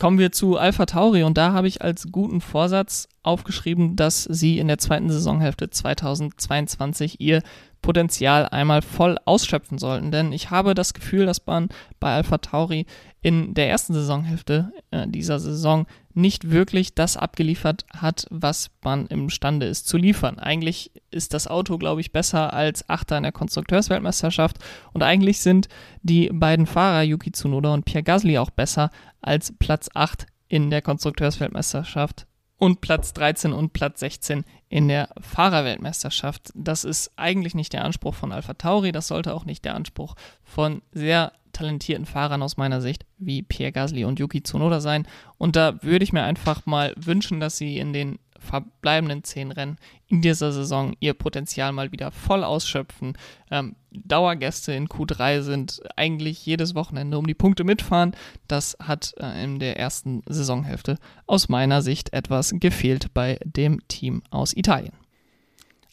Kommen 0.00 0.18
wir 0.18 0.32
zu 0.32 0.56
Alpha 0.56 0.86
Tauri 0.86 1.24
und 1.24 1.36
da 1.36 1.52
habe 1.52 1.68
ich 1.68 1.82
als 1.82 2.10
guten 2.10 2.40
Vorsatz 2.40 3.06
aufgeschrieben, 3.22 3.96
dass 3.96 4.24
sie 4.24 4.58
in 4.58 4.66
der 4.66 4.78
zweiten 4.78 5.10
Saisonhälfte 5.10 5.68
2022 5.68 7.20
ihr 7.20 7.42
Potenzial 7.82 8.46
einmal 8.48 8.80
voll 8.80 9.18
ausschöpfen 9.26 9.76
sollten. 9.76 10.10
Denn 10.10 10.32
ich 10.32 10.50
habe 10.50 10.72
das 10.72 10.94
Gefühl, 10.94 11.26
dass 11.26 11.44
man 11.44 11.68
bei 11.98 12.14
Alpha 12.14 12.38
Tauri 12.38 12.86
in 13.22 13.54
der 13.54 13.68
ersten 13.68 13.92
Saisonhälfte 13.92 14.72
äh, 14.90 15.06
dieser 15.06 15.38
Saison 15.38 15.86
nicht 16.14 16.50
wirklich 16.50 16.94
das 16.94 17.16
abgeliefert 17.16 17.84
hat, 17.94 18.26
was 18.30 18.70
man 18.82 19.06
imstande 19.06 19.66
ist 19.66 19.86
zu 19.86 19.96
liefern. 19.96 20.38
Eigentlich 20.38 20.90
ist 21.10 21.34
das 21.34 21.46
Auto, 21.46 21.78
glaube 21.78 22.00
ich, 22.00 22.12
besser 22.12 22.52
als 22.52 22.88
Achter 22.88 23.16
in 23.16 23.22
der 23.22 23.32
Konstrukteursweltmeisterschaft 23.32 24.58
und 24.92 25.02
eigentlich 25.02 25.40
sind 25.40 25.68
die 26.02 26.30
beiden 26.32 26.66
Fahrer 26.66 27.02
Yuki 27.02 27.32
Tsunoda 27.32 27.74
und 27.74 27.84
Pierre 27.84 28.02
Gasly 28.02 28.38
auch 28.38 28.50
besser 28.50 28.90
als 29.20 29.52
Platz 29.58 29.90
8 29.94 30.26
in 30.48 30.70
der 30.70 30.82
Konstrukteursweltmeisterschaft 30.82 32.26
und 32.60 32.82
Platz 32.82 33.14
13 33.14 33.52
und 33.52 33.72
Platz 33.72 34.00
16 34.00 34.44
in 34.68 34.88
der 34.88 35.08
Fahrerweltmeisterschaft. 35.18 36.52
Das 36.54 36.84
ist 36.84 37.10
eigentlich 37.16 37.54
nicht 37.54 37.72
der 37.72 37.84
Anspruch 37.84 38.14
von 38.14 38.32
Alpha 38.32 38.54
Tauri, 38.54 38.92
das 38.92 39.08
sollte 39.08 39.34
auch 39.34 39.46
nicht 39.46 39.64
der 39.64 39.74
Anspruch 39.74 40.14
von 40.44 40.82
sehr 40.92 41.32
talentierten 41.52 42.06
Fahrern 42.06 42.42
aus 42.42 42.56
meiner 42.56 42.80
Sicht 42.80 43.04
wie 43.18 43.42
Pierre 43.42 43.72
Gasly 43.72 44.04
und 44.04 44.18
Yuki 44.18 44.42
Tsunoda 44.42 44.80
sein. 44.80 45.06
Und 45.38 45.56
da 45.56 45.82
würde 45.82 46.04
ich 46.04 46.12
mir 46.12 46.22
einfach 46.22 46.66
mal 46.66 46.94
wünschen, 46.96 47.40
dass 47.40 47.56
sie 47.56 47.78
in 47.78 47.92
den 47.92 48.18
verbleibenden 48.40 49.22
zehn 49.22 49.52
Rennen 49.52 49.76
in 50.08 50.22
dieser 50.22 50.50
Saison 50.50 50.94
ihr 50.98 51.14
Potenzial 51.14 51.72
mal 51.72 51.92
wieder 51.92 52.10
voll 52.10 52.42
ausschöpfen. 52.42 53.16
Ähm, 53.50 53.76
Dauergäste 53.92 54.72
in 54.72 54.88
Q3 54.88 55.42
sind 55.42 55.82
eigentlich 55.96 56.44
jedes 56.46 56.74
Wochenende 56.74 57.18
um 57.18 57.26
die 57.26 57.34
Punkte 57.34 57.64
mitfahren. 57.64 58.16
Das 58.48 58.76
hat 58.80 59.14
äh, 59.18 59.44
in 59.44 59.58
der 59.58 59.78
ersten 59.78 60.22
Saisonhälfte 60.26 60.96
aus 61.26 61.48
meiner 61.48 61.82
Sicht 61.82 62.12
etwas 62.12 62.54
gefehlt 62.56 63.12
bei 63.14 63.38
dem 63.44 63.86
Team 63.88 64.22
aus 64.30 64.56
Italien. 64.56 64.94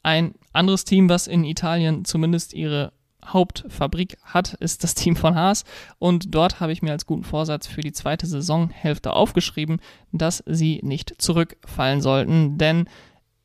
Ein 0.03 0.35
anderes 0.53 0.85
Team, 0.85 1.09
was 1.09 1.27
in 1.27 1.43
Italien 1.43 2.05
zumindest 2.05 2.53
ihre 2.53 2.93
Hauptfabrik 3.27 4.17
hat, 4.23 4.53
ist 4.55 4.83
das 4.83 4.95
Team 4.95 5.15
von 5.15 5.35
Haas. 5.35 5.63
Und 5.99 6.33
dort 6.33 6.59
habe 6.59 6.71
ich 6.71 6.81
mir 6.81 6.91
als 6.91 7.05
guten 7.05 7.23
Vorsatz 7.23 7.67
für 7.67 7.81
die 7.81 7.91
zweite 7.91 8.27
Saisonhälfte 8.27 9.13
aufgeschrieben, 9.13 9.79
dass 10.11 10.43
sie 10.45 10.79
nicht 10.83 11.21
zurückfallen 11.21 12.01
sollten. 12.01 12.57
Denn 12.57 12.89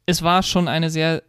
es 0.07 0.23
war 0.23 0.43
schon 0.43 0.69
eine 0.69 0.91
sehr 0.91 1.23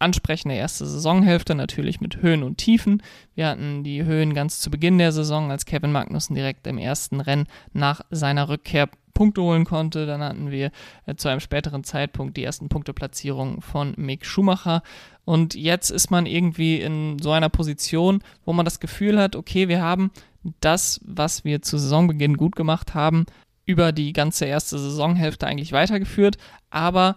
ansprechende 0.00 0.54
erste 0.54 0.86
Saisonhälfte, 0.86 1.54
natürlich 1.54 2.00
mit 2.00 2.22
Höhen 2.22 2.42
und 2.42 2.56
Tiefen. 2.56 3.02
Wir 3.34 3.48
hatten 3.48 3.84
die 3.84 4.02
Höhen 4.04 4.34
ganz 4.34 4.58
zu 4.58 4.70
Beginn 4.70 4.98
der 4.98 5.12
Saison, 5.12 5.50
als 5.50 5.66
Kevin 5.66 5.92
Magnussen 5.92 6.34
direkt 6.34 6.66
im 6.66 6.78
ersten 6.78 7.20
Rennen 7.20 7.46
nach 7.72 8.00
seiner 8.10 8.48
Rückkehr 8.48 8.88
Punkte 9.12 9.42
holen 9.42 9.66
konnte. 9.66 10.06
Dann 10.06 10.22
hatten 10.22 10.50
wir 10.50 10.70
äh, 11.04 11.14
zu 11.14 11.28
einem 11.28 11.40
späteren 11.40 11.84
Zeitpunkt 11.84 12.38
die 12.38 12.44
ersten 12.44 12.70
Punkteplatzierungen 12.70 13.60
von 13.60 13.92
Mick 13.98 14.24
Schumacher. 14.24 14.82
Und 15.30 15.54
jetzt 15.54 15.90
ist 15.90 16.10
man 16.10 16.26
irgendwie 16.26 16.80
in 16.80 17.20
so 17.20 17.30
einer 17.30 17.50
Position, 17.50 18.20
wo 18.44 18.52
man 18.52 18.64
das 18.64 18.80
Gefühl 18.80 19.16
hat, 19.16 19.36
okay, 19.36 19.68
wir 19.68 19.80
haben 19.80 20.10
das, 20.58 21.00
was 21.04 21.44
wir 21.44 21.62
zu 21.62 21.78
Saisonbeginn 21.78 22.36
gut 22.36 22.56
gemacht 22.56 22.94
haben, 22.94 23.26
über 23.64 23.92
die 23.92 24.12
ganze 24.12 24.46
erste 24.46 24.76
Saisonhälfte 24.76 25.46
eigentlich 25.46 25.70
weitergeführt. 25.70 26.36
Aber 26.70 27.16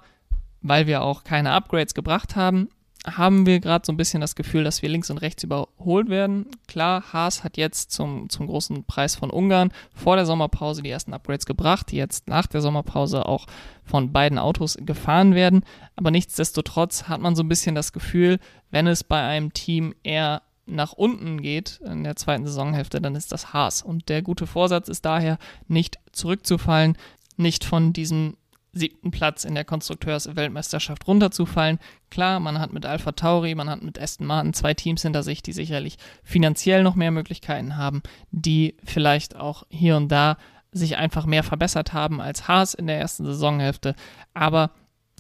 weil 0.62 0.86
wir 0.86 1.02
auch 1.02 1.24
keine 1.24 1.54
Upgrades 1.54 1.96
gebracht 1.96 2.36
haben, 2.36 2.70
haben 3.06 3.46
wir 3.46 3.60
gerade 3.60 3.86
so 3.86 3.92
ein 3.92 3.98
bisschen 3.98 4.22
das 4.22 4.36
Gefühl, 4.36 4.64
dass 4.64 4.82
wir 4.82 4.90
links 4.90 5.10
und 5.10 5.18
rechts 5.18 5.44
überholt 5.44 6.10
werden. 6.10 6.48
Klar, 6.68 7.04
Haas 7.12 7.44
hat 7.44 7.58
jetzt 7.58 7.92
zum, 7.92 8.30
zum 8.30 8.48
großen 8.48 8.86
Preis 8.86 9.16
von 9.16 9.30
Ungarn 9.30 9.74
vor 9.94 10.16
der 10.16 10.26
Sommerpause 10.26 10.84
die 10.84 10.90
ersten 10.90 11.14
Upgrades 11.14 11.46
gebracht, 11.46 11.92
die 11.92 11.98
jetzt 11.98 12.28
nach 12.28 12.48
der 12.48 12.62
Sommerpause 12.62 13.26
auch 13.26 13.46
von 13.84 14.14
beiden 14.14 14.40
Autos 14.40 14.78
gefahren 14.80 15.36
werden. 15.36 15.64
Aber 15.96 16.12
nichtsdestotrotz 16.12 17.04
hat 17.04 17.20
man 17.20 17.36
so 17.36 17.44
ein 17.44 17.50
bisschen 17.50 17.76
das 17.76 17.92
Gefühl, 17.92 18.40
wenn 18.72 18.88
es 18.88 19.04
bei 19.04 19.22
einem 19.22 19.54
Team 19.54 19.94
eher 20.04 20.42
nach 20.66 20.94
unten 20.94 21.42
geht 21.42 21.82
in 21.84 22.06
der 22.06 22.16
zweiten 22.16 22.46
Saisonhälfte, 22.46 23.02
dann 23.02 23.16
ist 23.16 23.34
das 23.34 23.54
Haas. 23.54 23.82
Und 23.82 24.08
der 24.08 24.22
gute 24.22 24.48
Vorsatz 24.48 24.88
ist 24.88 25.04
daher, 25.04 25.38
nicht 25.68 26.00
zurückzufallen, 26.14 26.98
nicht 27.36 27.66
von 27.66 27.92
diesem 27.92 28.38
siebten 28.74 29.12
Platz 29.12 29.46
in 29.46 29.56
der 29.56 29.66
Konstrukteursweltmeisterschaft 29.66 31.08
runterzufallen. 31.08 31.80
Klar, 32.10 32.40
man 32.40 32.60
hat 32.60 32.74
mit 32.74 32.86
Alpha 32.86 33.12
Tauri, 33.12 33.56
man 33.56 33.70
hat 33.70 33.84
mit 33.84 34.00
Aston 34.00 34.28
Martin 34.28 34.54
zwei 34.54 34.74
Teams 34.74 35.04
hinter 35.04 35.24
sich, 35.24 35.44
die 35.44 35.54
sicherlich 35.54 35.98
finanziell 36.24 36.84
noch 36.84 36.96
mehr 36.96 37.12
Möglichkeiten 37.12 37.78
haben, 37.78 38.02
die 38.32 38.76
vielleicht 38.84 39.36
auch 39.36 39.64
hier 39.70 39.96
und 39.96 40.10
da 40.12 40.38
sich 40.72 40.98
einfach 40.98 41.26
mehr 41.28 41.44
verbessert 41.44 41.94
haben 41.94 42.20
als 42.20 42.48
Haas 42.48 42.74
in 42.74 42.88
der 42.88 43.00
ersten 43.00 43.26
Saisonhälfte. 43.26 43.96
Aber 44.34 44.72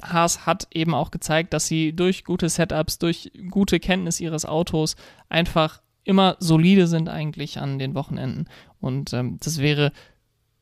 Haas 0.01 0.47
hat 0.47 0.67
eben 0.71 0.95
auch 0.95 1.11
gezeigt, 1.11 1.53
dass 1.53 1.67
sie 1.67 1.95
durch 1.95 2.23
gute 2.23 2.49
Setups, 2.49 2.97
durch 2.97 3.31
gute 3.51 3.79
Kenntnis 3.79 4.19
ihres 4.19 4.45
Autos 4.45 4.95
einfach 5.29 5.81
immer 6.03 6.35
solide 6.39 6.87
sind 6.87 7.07
eigentlich 7.07 7.59
an 7.59 7.79
den 7.79 7.95
Wochenenden. 7.95 8.49
Und 8.79 9.13
ähm, 9.13 9.37
das 9.41 9.59
wäre 9.59 9.91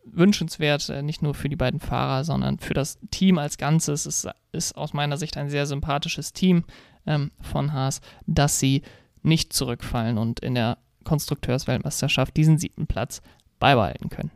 wünschenswert, 0.06 0.90
äh, 0.90 1.02
nicht 1.02 1.22
nur 1.22 1.34
für 1.34 1.50
die 1.50 1.56
beiden 1.56 1.80
Fahrer, 1.80 2.24
sondern 2.24 2.60
für 2.60 2.74
das 2.74 3.00
Team 3.12 3.38
als 3.38 3.58
Ganzes. 3.58 4.06
Es 4.06 4.28
ist 4.52 4.76
aus 4.76 4.94
meiner 4.94 5.18
Sicht 5.18 5.38
ein 5.38 5.50
sehr 5.50 5.66
sympathisches 5.66 6.34
Team 6.34 6.64
ähm, 7.06 7.32
von 7.40 7.74
Haas, 7.74 8.02
dass 8.26 8.60
sie 8.60 8.82
nicht 9.22 9.54
zurückfallen 9.54 10.18
und 10.18 10.40
in 10.40 10.56
der 10.56 10.78
Konstrukteursweltmeisterschaft 11.04 12.36
diesen 12.38 12.58
siebten 12.58 12.88
Platz 12.88 13.22
beibehalten 13.60 14.10
können. 14.10 14.32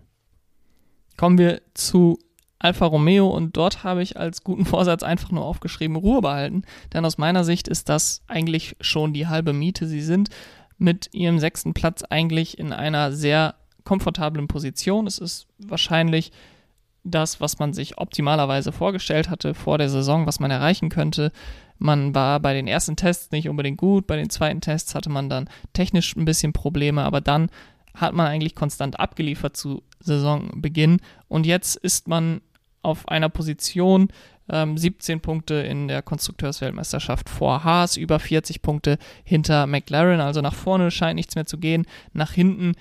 Kommen 1.18 1.38
wir 1.38 1.62
zu 1.74 2.20
Alfa 2.60 2.86
Romeo 2.86 3.28
und 3.28 3.58
dort 3.58 3.84
habe 3.84 4.02
ich 4.02 4.18
als 4.18 4.44
guten 4.44 4.66
Vorsatz 4.66 5.04
einfach 5.04 5.32
nur 5.32 5.46
aufgeschrieben, 5.46 5.96
Ruhe 5.96 6.22
behalten, 6.22 6.64
denn 6.94 7.06
aus 7.06 7.18
meiner 7.18 7.44
Sicht 7.44 7.68
ist 7.68 7.90
das 7.90 8.22
eigentlich 8.28 8.76
schon 8.82 9.14
die 9.14 9.28
halbe 9.28 9.54
Miete. 9.54 9.88
Sie 9.88 10.02
sind 10.02 10.30
mit 10.78 11.10
ihrem 11.14 11.40
sechsten 11.40 11.74
Platz 11.74 12.04
eigentlich 12.04 12.58
in 12.60 12.74
einer 12.74 13.12
sehr 13.12 13.56
komfortablen 13.86 14.48
Position. 14.48 15.08
Es 15.08 15.18
ist 15.20 15.48
wahrscheinlich 15.58 16.32
das, 17.06 17.40
was 17.40 17.60
man 17.60 17.72
sich 17.72 17.98
optimalerweise 17.98 18.72
vorgestellt 18.72 19.30
hatte 19.30 19.54
vor 19.54 19.78
der 19.78 19.90
Saison, 19.90 20.26
was 20.26 20.40
man 20.40 20.52
erreichen 20.52 20.90
könnte. 20.90 21.32
Man 21.78 22.16
war 22.16 22.40
bei 22.40 22.54
den 22.54 22.68
ersten 22.68 22.96
Tests 22.96 23.32
nicht 23.32 23.48
unbedingt 23.48 23.78
gut, 23.78 24.08
bei 24.08 24.16
den 24.16 24.30
zweiten 24.30 24.62
Tests 24.62 24.96
hatte 24.96 25.10
man 25.10 25.30
dann 25.30 25.50
technisch 25.74 26.16
ein 26.16 26.26
bisschen 26.26 26.52
Probleme, 26.52 27.04
aber 27.04 27.22
dann 27.22 27.50
hat 27.94 28.14
man 28.14 28.28
eigentlich 28.28 28.56
konstant 28.56 29.00
abgeliefert 29.00 29.56
zu 29.56 29.84
Saisonbeginn 30.00 31.00
und 31.28 31.46
jetzt 31.46 31.76
ist 31.76 32.08
man 32.08 32.42
auf 32.82 33.08
einer 33.08 33.30
Position, 33.30 34.10
ähm, 34.48 34.78
17 34.78 35.22
Punkte 35.22 35.56
in 35.56 35.88
der 35.88 36.02
Konstrukteursweltmeisterschaft 36.02 37.30
vor 37.30 37.64
Haas, 37.64 37.98
über 37.98 38.20
40 38.20 38.62
Punkte 38.62 38.98
hinter 39.24 39.66
McLaren, 39.66 40.22
also 40.22 40.42
nach 40.42 40.54
vorne 40.54 40.92
scheint 40.92 41.16
nichts 41.16 41.36
mehr 41.36 41.46
zu 41.46 41.58
gehen, 41.58 41.86
nach 42.14 42.32
hinten 42.32 42.74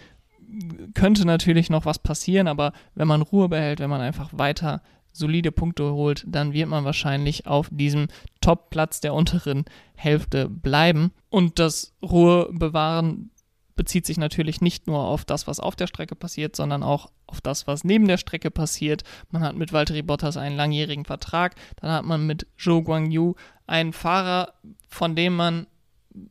könnte 0.95 1.27
natürlich 1.27 1.71
noch 1.71 1.87
was 1.87 1.99
passieren, 1.99 2.49
aber 2.49 2.73
wenn 2.95 3.09
man 3.09 3.23
Ruhe 3.23 3.49
behält, 3.49 3.81
wenn 3.81 3.91
man 3.91 4.01
einfach 4.01 4.31
weiter 4.33 4.83
solide 5.13 5.53
Punkte 5.53 5.93
holt, 5.93 6.25
dann 6.27 6.53
wird 6.53 6.69
man 6.69 6.85
wahrscheinlich 6.85 7.47
auf 7.47 7.69
diesem 7.71 8.09
Top-Platz 8.41 9.01
der 9.01 9.15
unteren 9.15 9.65
Hälfte 9.95 10.49
bleiben. 10.49 11.13
Und 11.31 11.59
das 11.59 11.95
Ruhe 12.03 12.49
bewahren 12.53 13.31
bezieht 13.77 14.07
sich 14.07 14.19
natürlich 14.19 14.61
nicht 14.61 14.87
nur 14.87 15.01
auf 15.01 15.25
das, 15.25 15.47
was 15.47 15.61
auf 15.61 15.77
der 15.77 15.87
Strecke 15.87 16.15
passiert, 16.15 16.55
sondern 16.57 16.83
auch 16.83 17.11
auf 17.27 17.41
das, 17.41 17.67
was 17.67 17.85
neben 17.85 18.07
der 18.07 18.19
Strecke 18.19 18.51
passiert. 18.51 19.03
Man 19.31 19.43
hat 19.43 19.57
mit 19.57 19.73
Valtteri 19.73 20.03
Bottas 20.03 20.37
einen 20.37 20.57
langjährigen 20.57 21.05
Vertrag, 21.05 21.57
dann 21.77 21.91
hat 21.91 22.05
man 22.05 22.27
mit 22.27 22.47
Zhou 22.57 22.83
Guangyu 22.83 23.35
einen 23.67 23.93
Fahrer, 23.93 24.55
von 24.89 25.17
dem 25.17 25.35
man 25.35 25.67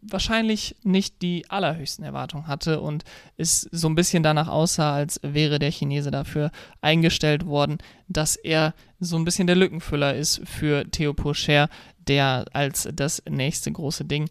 wahrscheinlich 0.02 0.76
nicht 0.84 1.22
die 1.22 1.50
allerhöchsten 1.50 2.06
Erwartungen 2.06 2.48
hatte 2.48 2.80
und 2.80 3.04
es 3.38 3.68
so 3.72 3.88
ein 3.90 3.96
bisschen 3.96 4.24
danach 4.24 4.48
aussah, 4.48 4.94
als 4.94 5.20
wäre 5.24 5.60
der 5.60 5.72
Chinese 5.72 6.10
dafür 6.10 6.52
eingestellt 6.82 7.46
worden, 7.46 7.78
dass 8.08 8.36
er 8.36 8.74
so 9.00 9.18
ein 9.18 9.26
bisschen 9.26 9.48
der 9.48 9.58
Lückenfüller 9.58 10.16
ist 10.16 10.42
für 10.48 10.90
Theo 10.90 11.14
Pourchaire, 11.14 11.70
der 12.08 12.46
als 12.54 12.88
das 12.94 13.22
nächste 13.30 13.72
große 13.72 14.06
Ding 14.06 14.30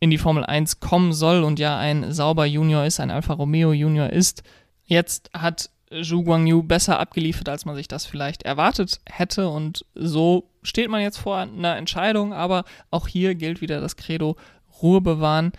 in 0.00 0.10
die 0.10 0.18
Formel 0.18 0.44
1 0.44 0.80
kommen 0.80 1.14
soll 1.14 1.42
und 1.44 1.58
ja 1.58 1.78
ein 1.78 2.12
sauber 2.12 2.44
Junior 2.44 2.84
ist, 2.84 3.00
ein 3.00 3.10
Alfa 3.10 3.32
Romeo 3.32 3.72
Junior 3.72 4.10
ist. 4.10 4.42
Jetzt 4.84 5.30
hat 5.32 5.70
Zhu 6.02 6.24
Guangyu 6.24 6.62
besser 6.62 6.98
abgeliefert, 6.98 7.48
als 7.48 7.64
man 7.64 7.74
sich 7.74 7.88
das 7.88 8.04
vielleicht 8.04 8.42
erwartet 8.42 9.00
hätte 9.06 9.48
und 9.48 9.86
so 9.94 10.50
steht 10.62 10.90
man 10.90 11.00
jetzt 11.00 11.18
vor 11.18 11.38
einer 11.38 11.76
Entscheidung, 11.76 12.32
aber 12.32 12.64
auch 12.90 13.08
hier 13.08 13.34
gilt 13.34 13.60
wieder 13.60 13.80
das 13.80 13.96
Credo 13.96 14.36
Ruhe 14.82 15.00
bewahren. 15.00 15.52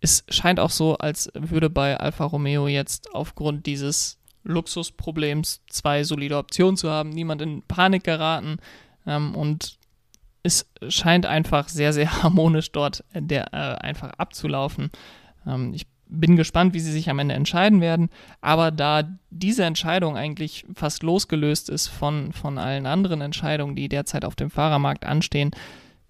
Es 0.00 0.24
scheint 0.28 0.60
auch 0.60 0.70
so, 0.70 0.96
als 0.98 1.30
würde 1.34 1.70
bei 1.70 1.96
Alfa 1.98 2.24
Romeo 2.24 2.68
jetzt 2.68 3.14
aufgrund 3.14 3.66
dieses 3.66 4.18
Luxusproblems 4.44 5.62
zwei 5.68 6.04
solide 6.04 6.36
Optionen 6.36 6.76
zu 6.76 6.90
haben, 6.90 7.10
niemand 7.10 7.42
in 7.42 7.62
Panik 7.62 8.04
geraten 8.04 8.58
ähm, 9.06 9.34
und 9.34 9.78
es 10.42 10.70
scheint 10.88 11.26
einfach 11.26 11.68
sehr, 11.68 11.92
sehr 11.92 12.22
harmonisch 12.22 12.72
dort 12.72 13.04
äh, 13.12 13.22
der, 13.22 13.52
äh, 13.52 13.86
einfach 13.86 14.12
abzulaufen. 14.18 14.90
Ähm, 15.46 15.72
ich 15.74 15.86
bin 16.10 16.36
gespannt, 16.36 16.72
wie 16.72 16.80
sie 16.80 16.92
sich 16.92 17.10
am 17.10 17.18
Ende 17.18 17.34
entscheiden 17.34 17.82
werden, 17.82 18.08
aber 18.40 18.70
da 18.70 19.02
diese 19.30 19.64
Entscheidung 19.64 20.16
eigentlich 20.16 20.64
fast 20.74 21.02
losgelöst 21.02 21.68
ist 21.68 21.88
von, 21.88 22.32
von 22.32 22.56
allen 22.56 22.86
anderen 22.86 23.20
Entscheidungen, 23.20 23.76
die 23.76 23.90
derzeit 23.90 24.24
auf 24.24 24.34
dem 24.34 24.50
Fahrermarkt 24.50 25.04
anstehen, 25.04 25.50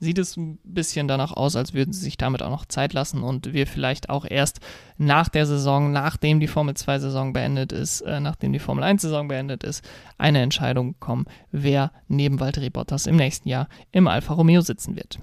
sieht 0.00 0.18
es 0.18 0.36
ein 0.36 0.58
bisschen 0.62 1.08
danach 1.08 1.32
aus, 1.32 1.56
als 1.56 1.74
würden 1.74 1.92
sie 1.92 2.00
sich 2.00 2.16
damit 2.16 2.42
auch 2.42 2.50
noch 2.50 2.66
Zeit 2.66 2.92
lassen 2.92 3.22
und 3.22 3.52
wir 3.52 3.66
vielleicht 3.66 4.10
auch 4.10 4.24
erst 4.28 4.60
nach 4.96 5.28
der 5.28 5.46
Saison, 5.46 5.92
nachdem 5.92 6.40
die 6.40 6.46
Formel 6.46 6.74
2 6.74 7.00
Saison 7.00 7.32
beendet 7.32 7.72
ist, 7.72 8.02
äh, 8.02 8.20
nachdem 8.20 8.52
die 8.52 8.58
Formel 8.60 8.84
1 8.84 9.02
Saison 9.02 9.28
beendet 9.28 9.64
ist, 9.64 9.84
eine 10.16 10.40
Entscheidung 10.40 10.94
kommen, 11.00 11.26
wer 11.50 11.92
neben 12.06 12.38
Valtteri 12.38 12.70
Bottas 12.70 13.06
im 13.06 13.16
nächsten 13.16 13.48
Jahr 13.48 13.68
im 13.90 14.06
Alfa 14.06 14.34
Romeo 14.34 14.60
sitzen 14.60 14.94
wird. 14.94 15.18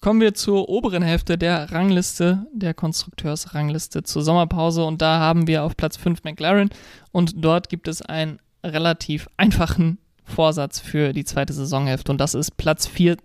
Kommen 0.00 0.20
wir 0.20 0.34
zur 0.34 0.68
oberen 0.68 1.02
Hälfte 1.02 1.38
der 1.38 1.72
Rangliste, 1.72 2.46
der 2.52 2.74
Konstrukteursrangliste 2.74 4.02
zur 4.02 4.22
Sommerpause 4.22 4.84
und 4.84 5.02
da 5.02 5.20
haben 5.20 5.46
wir 5.46 5.64
auf 5.64 5.76
Platz 5.76 5.96
5 5.96 6.22
McLaren 6.24 6.70
und 7.12 7.44
dort 7.44 7.68
gibt 7.68 7.88
es 7.88 8.02
einen 8.02 8.40
relativ 8.62 9.28
einfachen 9.36 9.98
Vorsatz 10.24 10.80
für 10.80 11.12
die 11.12 11.24
zweite 11.24 11.52
Saisonhälfte 11.52 12.12
und 12.12 12.18
das 12.18 12.34
ist 12.34 12.56
Platz 12.56 12.86
4 12.86 13.16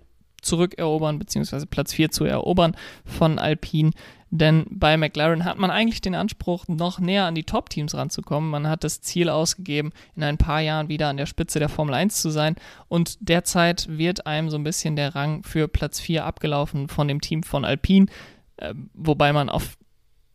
zurückerobern, 0.42 1.20
beziehungsweise 1.20 1.66
Platz 1.66 1.94
4 1.94 2.12
zu 2.12 2.26
erobern 2.26 2.76
von 3.06 3.40
Alpine. 3.40 3.92
Denn 4.34 4.66
bei 4.70 4.96
McLaren 4.96 5.44
hat 5.44 5.58
man 5.58 5.72
eigentlich 5.72 6.00
den 6.00 6.16
Anspruch, 6.16 6.66
noch 6.70 7.00
näher 7.00 7.26
an 7.26 7.36
die 7.36 7.44
Top-Teams 7.44 7.94
ranzukommen. 7.94 8.50
Man 8.50 8.66
hat 8.66 8.86
das 8.86 9.02
Ziel 9.02 9.30
ausgegeben, 9.30 9.92
in 10.16 10.24
ein 10.24 10.38
paar 10.38 10.62
Jahren 10.62 10.88
wieder 10.88 11.10
an 11.10 11.18
der 11.18 11.26
Spitze 11.26 11.60
der 11.60 11.68
Formel 11.68 11.94
1 11.94 12.22
zu 12.22 12.30
sein. 12.30 12.56
Und 12.88 13.18
derzeit 13.20 13.90
wird 13.90 14.26
einem 14.26 14.50
so 14.50 14.58
ein 14.58 14.64
bisschen 14.64 14.96
der 14.96 15.16
Rang 15.16 15.44
für 15.44 15.68
Platz 15.68 16.00
4 16.00 16.26
abgelaufen 16.26 16.88
von 16.88 17.10
dem 17.10 17.20
Team 17.20 17.44
von 17.44 17.66
Alpine. 17.66 18.06
Äh, 18.56 18.74
wobei 18.94 19.34
man 19.34 19.50
auf 19.50 19.78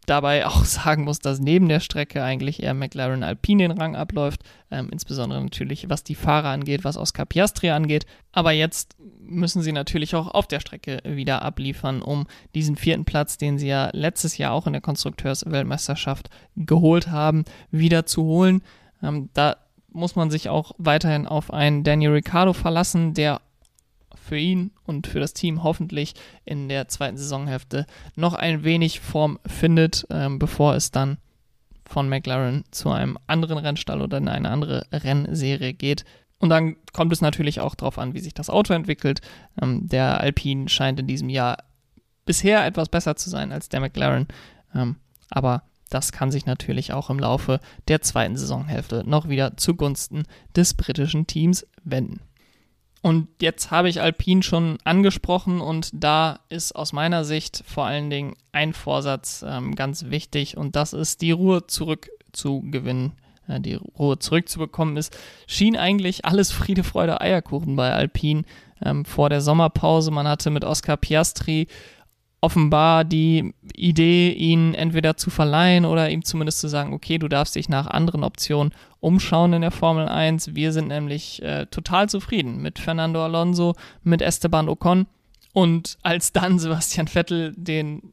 dabei 0.07 0.47
auch 0.47 0.65
sagen 0.65 1.05
muss, 1.05 1.19
dass 1.19 1.41
neben 1.41 1.69
der 1.69 1.81
Strecke 1.81 2.23
eigentlich 2.23 2.63
eher 2.63 2.75
McLaren 2.75 3.23
Alpine 3.23 3.69
den 3.69 3.79
Rang 3.79 3.97
abläuft, 3.97 4.43
ähm, 4.71 4.89
insbesondere 4.91 5.43
natürlich 5.43 5.91
was 5.91 6.05
die 6.05 6.15
Fahrer 6.15 6.49
angeht, 6.49 6.85
was 6.85 6.97
Oscar 6.97 7.27
Piastri 7.27 7.71
angeht. 7.71 8.07
Aber 8.33 8.53
jetzt 8.53 8.97
müssen 9.21 9.63
sie 9.63 9.73
natürlich 9.73 10.15
auch 10.15 10.29
auf 10.29 10.47
der 10.47 10.61
Strecke 10.61 11.01
wieder 11.05 11.43
abliefern, 11.43 12.03
um 12.03 12.27
diesen 12.55 12.77
vierten 12.77 13.05
Platz, 13.05 13.39
den 13.39 13.59
sie 13.59 13.69
ja 13.69 13.91
letztes 13.93 14.39
Jahr 14.39 14.53
auch 14.53 14.67
in 14.67 14.73
der 14.73 14.83
Konstrukteursweltmeisterschaft 14.83 16.31
geholt 16.57 17.09
haben, 17.09 17.45
wieder 17.71 18.07
zu 18.07 18.23
holen. 18.25 18.63
Ähm, 19.03 19.31
da 19.35 19.57
muss 19.93 20.15
man 20.15 20.31
sich 20.31 20.49
auch 20.49 20.73
weiterhin 20.79 21.27
auf 21.27 21.53
einen 21.53 21.83
Daniel 21.83 22.13
Ricciardo 22.13 22.53
verlassen, 22.53 23.15
der 23.15 23.41
für 24.27 24.37
ihn 24.37 24.73
und 24.85 25.07
für 25.07 25.21
das 25.21 25.33
Team 25.33 25.63
hoffentlich 25.63 26.15
in 26.45 26.69
der 26.69 26.89
zweiten 26.89 27.17
Saisonhälfte 27.17 27.87
noch 28.17 28.35
ein 28.35 28.65
wenig 28.65 29.01
Form 29.01 29.39
findet, 29.47 30.07
ähm, 30.11 30.39
bevor 30.39 30.75
es 30.75 30.91
dann 30.91 31.19
von 31.85 32.09
McLaren 32.09 32.65
zu 32.73 32.91
einem 32.91 33.17
anderen 33.27 33.59
Rennstall 33.59 34.03
oder 34.03 34.19
in 34.19 34.29
eine 34.29 34.51
andere 34.51 34.87
Rennserie 34.93 35.73
geht. 35.73 36.05
Und 36.39 36.51
dann 36.51 36.77
kommt 36.93 37.13
es 37.13 37.21
natürlich 37.21 37.61
auch 37.61 37.75
darauf 37.75 37.99
an, 37.99 38.15
wie 38.15 38.21
sich 38.21 38.35
das 38.35 38.51
Auto 38.51 38.75
entwickelt. 38.75 39.21
Ähm, 39.63 39.89
der 39.89 40.21
Alpine 40.21 40.69
scheint 40.69 41.01
in 41.01 41.07
diesem 41.07 41.29
Jahr 41.29 41.59
bisher 42.25 42.67
etwas 42.67 42.89
besser 42.89 43.17
zu 43.17 43.31
sein 43.31 43.53
als 43.53 43.69
der 43.69 43.81
McLaren. 43.81 44.27
Ähm, 44.75 44.97
aber 45.31 45.63
das 45.89 46.11
kann 46.11 46.33
sich 46.33 46.47
natürlich 46.47 46.93
auch 46.93 47.11
im 47.11 47.21
Laufe 47.21 47.61
der 47.87 48.03
zweiten 48.03 48.37
Saisonhälfte 48.37 49.05
noch 49.07 49.29
wieder 49.29 49.57
zugunsten 49.57 50.25
des 50.55 50.75
britischen 50.75 51.27
Teams 51.29 51.67
wenden. 51.85 52.21
Und 53.03 53.29
jetzt 53.41 53.71
habe 53.71 53.89
ich 53.89 54.01
Alpine 54.01 54.43
schon 54.43 54.79
angesprochen 54.85 55.61
und 55.61 55.91
da 55.93 56.41
ist 56.49 56.75
aus 56.75 56.93
meiner 56.93 57.25
Sicht 57.25 57.63
vor 57.67 57.87
allen 57.87 58.11
Dingen 58.11 58.35
ein 58.53 58.73
Vorsatz 58.73 59.45
ähm, 59.47 59.75
ganz 59.75 60.07
wichtig 60.07 60.57
und 60.57 60.75
das 60.77 60.93
ist 60.93 61.21
die 61.21 61.31
Ruhe 61.31 61.67
zurückzugewinnen. 61.67 63.13
Äh, 63.49 63.61
die 63.61 63.75
Ruhe 63.75 64.19
zurückzubekommen 64.19 64.97
ist, 64.97 65.17
schien 65.47 65.77
eigentlich 65.77 66.25
alles 66.25 66.51
Friede, 66.53 66.85
Freude, 66.85 67.21
Eierkuchen 67.21 67.77
bei 67.77 67.93
Alpine 67.93 68.43
ähm, 68.85 69.05
vor 69.05 69.29
der 69.29 69.41
Sommerpause. 69.41 70.11
Man 70.11 70.27
hatte 70.27 70.51
mit 70.51 70.65
Oscar 70.65 70.97
Piastri 70.97 71.69
offenbar 72.41 73.05
die 73.05 73.55
Idee, 73.75 74.31
ihn 74.31 74.75
entweder 74.75 75.17
zu 75.17 75.31
verleihen 75.31 75.85
oder 75.85 76.11
ihm 76.11 76.25
zumindest 76.25 76.61
zu 76.61 76.69
sagen, 76.69 76.93
okay, 76.93 77.19
du 77.19 77.29
darfst 77.29 77.57
dich 77.57 77.69
nach 77.69 77.87
anderen 77.87 78.25
Optionen 78.25 78.73
umschauen 79.01 79.53
in 79.53 79.63
der 79.63 79.71
Formel 79.71 80.09
1. 80.09 80.55
Wir 80.55 80.73
sind 80.73 80.89
nämlich 80.89 81.43
äh, 81.43 81.67
total 81.67 82.09
zufrieden 82.09 82.61
mit 82.61 82.79
Fernando 82.79 83.25
Alonso, 83.25 83.75
mit 84.03 84.23
Esteban 84.23 84.69
Ocon. 84.69 85.07
Und 85.53 85.99
als 86.03 86.33
dann 86.33 86.59
Sebastian 86.61 87.09
Vettel 87.09 87.55
den 87.57 88.13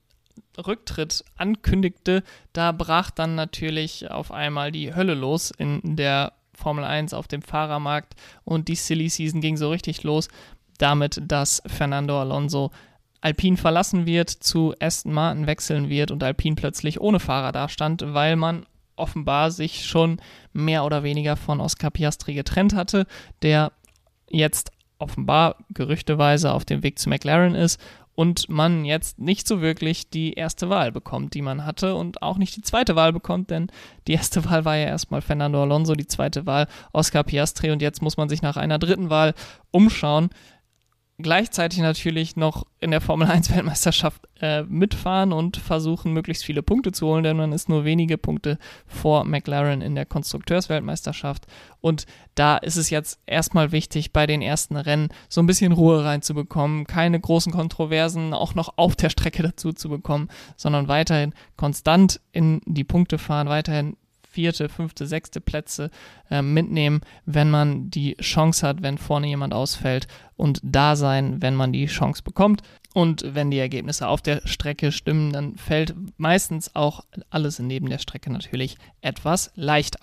Rücktritt 0.57 1.23
ankündigte, 1.35 2.23
da 2.53 2.71
brach 2.71 3.11
dann 3.11 3.35
natürlich 3.35 4.09
auf 4.09 4.31
einmal 4.31 4.71
die 4.71 4.95
Hölle 4.95 5.15
los 5.15 5.51
in 5.51 5.95
der 5.95 6.33
Formel 6.53 6.83
1 6.83 7.13
auf 7.13 7.27
dem 7.27 7.41
Fahrermarkt 7.41 8.13
und 8.43 8.67
die 8.67 8.75
Silly 8.75 9.09
Season 9.09 9.41
ging 9.41 9.57
so 9.57 9.69
richtig 9.71 10.03
los 10.03 10.29
damit, 10.77 11.21
dass 11.25 11.61
Fernando 11.65 12.19
Alonso 12.19 12.71
Alpine 13.23 13.55
verlassen 13.55 14.05
wird, 14.05 14.29
zu 14.29 14.73
Aston 14.81 15.13
Martin 15.13 15.47
wechseln 15.47 15.89
wird 15.89 16.11
und 16.11 16.21
Alpine 16.23 16.55
plötzlich 16.55 16.99
ohne 16.99 17.21
Fahrer 17.21 17.53
dastand, 17.53 18.03
weil 18.05 18.35
man 18.35 18.65
offenbar 18.97 19.49
sich 19.49 19.85
schon 19.85 20.19
mehr 20.51 20.83
oder 20.83 21.03
weniger 21.03 21.37
von 21.37 21.61
Oscar 21.61 21.89
Piastri 21.89 22.33
getrennt 22.33 22.75
hatte, 22.75 23.07
der 23.41 23.71
jetzt 24.29 24.71
offenbar 24.99 25.55
gerüchteweise 25.69 26.51
auf 26.51 26.65
dem 26.65 26.83
Weg 26.83 26.99
zu 26.99 27.09
McLaren 27.09 27.55
ist 27.55 27.79
und 28.13 28.49
man 28.49 28.83
jetzt 28.83 29.19
nicht 29.19 29.47
so 29.47 29.61
wirklich 29.61 30.09
die 30.09 30.33
erste 30.33 30.69
Wahl 30.69 30.91
bekommt, 30.91 31.33
die 31.33 31.41
man 31.41 31.65
hatte 31.65 31.95
und 31.95 32.21
auch 32.21 32.37
nicht 32.37 32.57
die 32.57 32.61
zweite 32.61 32.97
Wahl 32.97 33.13
bekommt, 33.13 33.49
denn 33.49 33.67
die 34.07 34.13
erste 34.13 34.43
Wahl 34.45 34.65
war 34.65 34.75
ja 34.75 34.85
erstmal 34.85 35.21
Fernando 35.21 35.61
Alonso, 35.61 35.95
die 35.95 36.07
zweite 36.07 36.45
Wahl 36.45 36.67
Oscar 36.91 37.23
Piastri 37.23 37.71
und 37.71 37.81
jetzt 37.81 38.01
muss 38.01 38.17
man 38.17 38.27
sich 38.27 38.41
nach 38.41 38.57
einer 38.57 38.79
dritten 38.79 39.09
Wahl 39.09 39.33
umschauen 39.71 40.29
gleichzeitig 41.19 41.79
natürlich 41.79 42.35
noch 42.35 42.65
in 42.79 42.91
der 42.91 43.01
Formel 43.01 43.27
1 43.27 43.51
Weltmeisterschaft 43.51 44.21
äh, 44.41 44.63
mitfahren 44.63 45.31
und 45.31 45.57
versuchen, 45.57 46.11
möglichst 46.11 46.43
viele 46.43 46.63
Punkte 46.63 46.91
zu 46.91 47.07
holen, 47.07 47.23
denn 47.23 47.37
man 47.37 47.51
ist 47.51 47.69
nur 47.69 47.85
wenige 47.85 48.17
Punkte 48.17 48.57
vor 48.87 49.23
McLaren 49.23 49.81
in 49.81 49.95
der 49.95 50.05
Konstrukteursweltmeisterschaft. 50.05 51.45
Und 51.81 52.05
da 52.35 52.57
ist 52.57 52.77
es 52.77 52.89
jetzt 52.89 53.19
erstmal 53.25 53.71
wichtig, 53.71 54.11
bei 54.11 54.25
den 54.25 54.41
ersten 54.41 54.75
Rennen 54.75 55.09
so 55.29 55.41
ein 55.41 55.47
bisschen 55.47 55.71
Ruhe 55.71 56.03
reinzubekommen, 56.03 56.85
keine 56.85 57.19
großen 57.19 57.53
Kontroversen 57.53 58.33
auch 58.33 58.55
noch 58.55 58.73
auf 58.77 58.95
der 58.95 59.09
Strecke 59.09 59.43
dazu 59.43 59.71
zu 59.71 59.89
bekommen, 59.89 60.29
sondern 60.55 60.87
weiterhin 60.87 61.33
konstant 61.57 62.21
in 62.31 62.61
die 62.65 62.83
Punkte 62.83 63.17
fahren, 63.17 63.49
weiterhin 63.49 63.97
vierte, 64.33 64.67
fünfte, 64.67 65.05
sechste 65.05 65.39
Plätze 65.39 65.91
äh, 66.29 66.41
mitnehmen, 66.41 67.01
wenn 67.25 67.49
man 67.49 67.89
die 67.89 68.15
Chance 68.15 68.67
hat, 68.67 68.81
wenn 68.81 68.97
vorne 68.97 69.27
jemand 69.27 69.53
ausfällt 69.53 70.07
und 70.35 70.59
da 70.63 70.95
sein, 70.95 71.41
wenn 71.41 71.55
man 71.55 71.71
die 71.71 71.85
Chance 71.85 72.23
bekommt. 72.23 72.61
Und 72.93 73.23
wenn 73.27 73.51
die 73.51 73.59
Ergebnisse 73.59 74.07
auf 74.07 74.21
der 74.21 74.41
Strecke 74.45 74.91
stimmen, 74.91 75.31
dann 75.31 75.55
fällt 75.55 75.95
meistens 76.17 76.75
auch 76.75 77.05
alles 77.29 77.59
neben 77.59 77.89
der 77.89 77.97
Strecke 77.97 78.31
natürlich 78.31 78.77
etwas 79.01 79.51
leichter. 79.55 79.99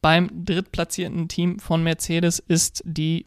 Beim 0.00 0.30
drittplatzierten 0.44 1.28
Team 1.28 1.58
von 1.58 1.82
Mercedes 1.82 2.38
ist 2.38 2.82
die 2.84 3.26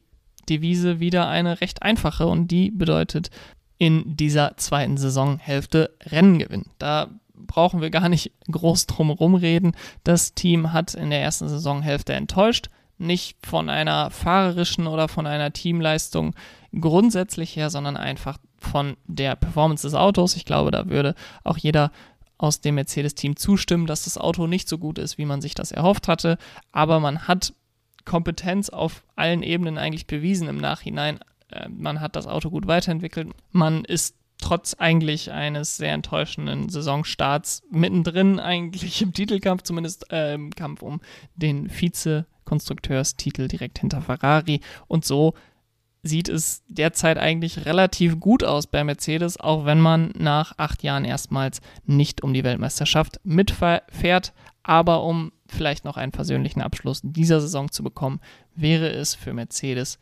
Devise 0.50 1.00
wieder 1.00 1.28
eine 1.28 1.62
recht 1.62 1.84
einfache 1.84 2.28
und 2.28 2.50
die 2.50 2.72
bedeutet 2.72 3.30
in 3.78 4.16
dieser 4.16 4.58
zweiten 4.58 4.98
Saisonhälfte 4.98 5.96
Rennen 6.04 6.38
gewinnen. 6.38 6.70
Da 6.78 7.10
brauchen 7.46 7.82
wir 7.82 7.90
gar 7.90 8.10
nicht 8.10 8.32
groß 8.50 8.88
drum 8.88 9.36
reden. 9.36 9.74
Das 10.04 10.34
Team 10.34 10.74
hat 10.74 10.94
in 10.94 11.10
der 11.10 11.22
ersten 11.22 11.48
Saisonhälfte 11.48 12.14
enttäuscht. 12.14 12.70
Nicht 12.98 13.46
von 13.46 13.70
einer 13.70 14.12
fahrerischen 14.12 14.88
oder 14.88 15.08
von 15.08 15.26
einer 15.26 15.52
Teamleistung 15.54 16.36
grundsätzlich 16.80 17.56
her, 17.56 17.70
sondern 17.70 17.98
einfach 17.98 18.38
von 18.60 18.96
der 19.08 19.36
Performance 19.36 19.88
des 19.88 19.96
Autos. 19.96 20.36
Ich 20.36 20.46
glaube, 20.46 20.72
da 20.72 20.88
würde 20.88 21.16
auch 21.44 21.58
jeder 21.58 21.92
aus 22.38 22.62
dem 22.62 22.76
Mercedes-Team 22.76 23.36
zustimmen, 23.36 23.86
dass 23.86 24.04
das 24.04 24.18
Auto 24.18 24.48
nicht 24.48 24.68
so 24.68 24.78
gut 24.78 24.98
ist, 24.98 25.18
wie 25.18 25.26
man 25.26 25.42
sich 25.42 25.56
das 25.56 25.72
erhofft 25.72 26.08
hatte. 26.08 26.38
Aber 26.72 27.00
man 27.00 27.28
hat 27.28 27.54
Kompetenz 28.06 28.70
auf 28.70 29.04
allen 29.16 29.44
Ebenen 29.44 29.78
eigentlich 29.78 30.08
bewiesen 30.08 30.48
im 30.48 30.58
Nachhinein. 30.58 31.20
Äh, 31.50 31.70
man 31.70 32.02
hat 32.02 32.16
das 32.16 32.28
Auto 32.28 32.50
gut 32.50 32.68
weiterentwickelt. 32.68 33.30
Man 33.52 33.86
ist 33.86 34.16
trotz 34.42 34.74
eigentlich 34.74 35.32
eines 35.32 35.78
sehr 35.78 35.94
enttäuschenden 35.94 36.68
Saisonstarts 36.68 37.64
mittendrin 37.70 38.40
eigentlich 38.40 39.02
im 39.02 39.14
Titelkampf, 39.14 39.64
zumindest 39.64 40.12
äh, 40.12 40.34
im 40.34 40.54
Kampf 40.54 40.82
um 40.82 41.00
den 41.36 41.70
Vize-Konstrukteurstitel 41.70 43.48
direkt 43.48 43.80
hinter 43.80 44.02
Ferrari. 44.02 44.60
Und 44.88 45.06
so 45.06 45.34
sieht 46.04 46.30
es 46.30 46.64
derzeit 46.68 47.18
eigentlich 47.18 47.66
relativ 47.66 48.20
gut 48.20 48.44
aus 48.44 48.68
bei 48.68 48.84
Mercedes, 48.84 49.40
auch 49.40 49.66
wenn 49.66 49.80
man 49.80 50.12
nach 50.18 50.54
acht 50.58 50.84
Jahren 50.84 51.06
erstmals 51.06 51.62
nicht 51.86 52.24
um 52.24 52.34
die 52.34 52.44
Weltmeisterschaft 52.44 53.20
mitfährt. 53.24 54.34
Aber 54.64 55.04
um 55.04 55.32
vielleicht 55.48 55.86
noch 55.86 55.98
einen 55.98 56.12
versöhnlichen 56.12 56.62
Abschluss 56.62 57.02
dieser 57.04 57.42
Saison 57.42 57.72
zu 57.72 57.84
bekommen, 57.84 58.20
wäre 58.56 58.90
es 58.90 59.16
für 59.16 59.34
Mercedes 59.34 60.00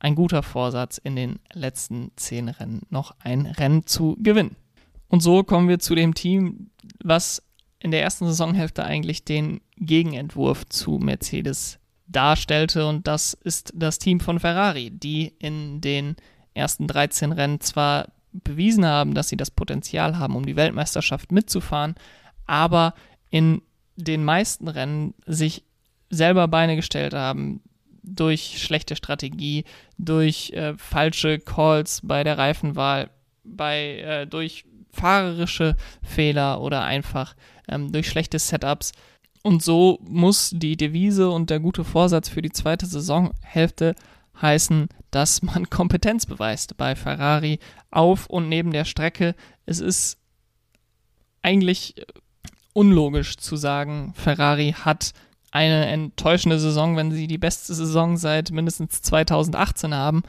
ein 0.00 0.14
guter 0.14 0.42
Vorsatz, 0.42 0.98
in 0.98 1.16
den 1.16 1.38
letzten 1.52 2.12
zehn 2.16 2.48
Rennen 2.48 2.82
noch 2.90 3.14
ein 3.20 3.46
Rennen 3.46 3.86
zu 3.86 4.16
gewinnen. 4.20 4.56
Und 5.08 5.22
so 5.22 5.42
kommen 5.42 5.68
wir 5.68 5.78
zu 5.78 5.94
dem 5.94 6.14
Team, 6.14 6.70
was 7.02 7.42
in 7.80 7.90
der 7.90 8.02
ersten 8.02 8.26
Saisonhälfte 8.26 8.84
eigentlich 8.84 9.24
den 9.24 9.60
Gegenentwurf 9.76 10.66
zu 10.68 10.98
Mercedes 10.98 11.78
darstellte. 12.06 12.86
Und 12.86 13.06
das 13.06 13.34
ist 13.34 13.72
das 13.74 13.98
Team 13.98 14.20
von 14.20 14.40
Ferrari, 14.40 14.90
die 14.90 15.34
in 15.38 15.80
den 15.80 16.16
ersten 16.54 16.86
13 16.86 17.32
Rennen 17.32 17.60
zwar 17.60 18.08
bewiesen 18.32 18.84
haben, 18.84 19.14
dass 19.14 19.28
sie 19.28 19.36
das 19.36 19.50
Potenzial 19.50 20.18
haben, 20.18 20.36
um 20.36 20.44
die 20.44 20.56
Weltmeisterschaft 20.56 21.32
mitzufahren, 21.32 21.94
aber 22.46 22.94
in 23.30 23.62
den 23.96 24.24
meisten 24.24 24.68
Rennen 24.68 25.14
sich 25.26 25.64
selber 26.10 26.48
Beine 26.48 26.76
gestellt 26.76 27.14
haben 27.14 27.62
durch 28.14 28.62
schlechte 28.62 28.96
Strategie, 28.96 29.64
durch 29.98 30.50
äh, 30.50 30.74
falsche 30.76 31.38
Calls 31.38 32.00
bei 32.02 32.24
der 32.24 32.38
Reifenwahl, 32.38 33.10
bei 33.44 33.98
äh, 33.98 34.26
durch 34.26 34.64
fahrerische 34.92 35.76
Fehler 36.02 36.60
oder 36.60 36.84
einfach 36.84 37.34
ähm, 37.68 37.92
durch 37.92 38.08
schlechte 38.08 38.38
Setups. 38.38 38.92
Und 39.42 39.62
so 39.62 39.98
muss 40.02 40.50
die 40.52 40.76
Devise 40.76 41.30
und 41.30 41.50
der 41.50 41.60
gute 41.60 41.84
Vorsatz 41.84 42.28
für 42.28 42.42
die 42.42 42.50
zweite 42.50 42.86
Saisonhälfte 42.86 43.94
heißen, 44.40 44.88
dass 45.10 45.42
man 45.42 45.70
Kompetenz 45.70 46.26
beweist 46.26 46.76
bei 46.76 46.96
Ferrari 46.96 47.58
auf 47.90 48.26
und 48.26 48.48
neben 48.48 48.72
der 48.72 48.84
Strecke. 48.84 49.34
Es 49.66 49.80
ist 49.80 50.18
eigentlich 51.42 51.94
unlogisch 52.72 53.36
zu 53.36 53.56
sagen, 53.56 54.12
Ferrari 54.14 54.74
hat 54.78 55.12
eine 55.50 55.86
enttäuschende 55.86 56.58
Saison, 56.58 56.96
wenn 56.96 57.12
sie 57.12 57.26
die 57.26 57.38
beste 57.38 57.74
Saison 57.74 58.16
seit 58.16 58.50
mindestens 58.50 59.02
2018 59.02 59.94
haben. 59.94 60.22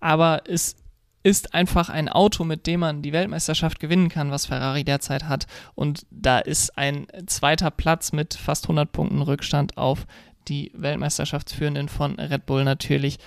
Aber 0.00 0.42
es 0.46 0.76
ist 1.22 1.54
einfach 1.54 1.88
ein 1.88 2.08
Auto, 2.08 2.44
mit 2.44 2.68
dem 2.68 2.80
man 2.80 3.02
die 3.02 3.12
Weltmeisterschaft 3.12 3.80
gewinnen 3.80 4.08
kann, 4.08 4.30
was 4.30 4.46
Ferrari 4.46 4.84
derzeit 4.84 5.24
hat. 5.24 5.46
Und 5.74 6.06
da 6.10 6.38
ist 6.38 6.78
ein 6.78 7.08
zweiter 7.26 7.72
Platz 7.72 8.12
mit 8.12 8.34
fast 8.34 8.66
100 8.66 8.92
Punkten 8.92 9.22
Rückstand 9.22 9.76
auf 9.76 10.06
die 10.46 10.70
Weltmeisterschaftsführenden 10.74 11.88
von 11.88 12.18
Red 12.20 12.46
Bull 12.46 12.62
natürlich 12.62 13.18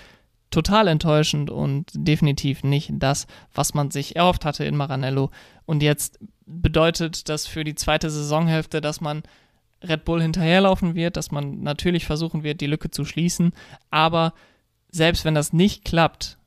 total 0.50 0.88
enttäuschend 0.88 1.50
und 1.50 1.90
definitiv 1.94 2.64
nicht 2.64 2.90
das, 2.94 3.26
was 3.54 3.74
man 3.74 3.90
sich 3.90 4.16
erhofft 4.16 4.44
hatte 4.44 4.64
in 4.64 4.76
Maranello. 4.76 5.30
Und 5.66 5.82
jetzt 5.82 6.18
bedeutet 6.46 7.28
das 7.28 7.46
für 7.46 7.64
die 7.64 7.74
zweite 7.74 8.10
Saisonhälfte, 8.10 8.80
dass 8.80 9.00
man 9.00 9.22
Red 9.82 10.04
Bull 10.04 10.20
hinterherlaufen 10.20 10.94
wird, 10.94 11.16
dass 11.16 11.30
man 11.30 11.62
natürlich 11.62 12.04
versuchen 12.04 12.42
wird, 12.42 12.60
die 12.60 12.66
Lücke 12.66 12.90
zu 12.90 13.04
schließen. 13.04 13.52
Aber 13.90 14.34
selbst 14.90 15.24
wenn 15.24 15.34
das 15.34 15.52
nicht 15.52 15.84
klappt, 15.84 16.38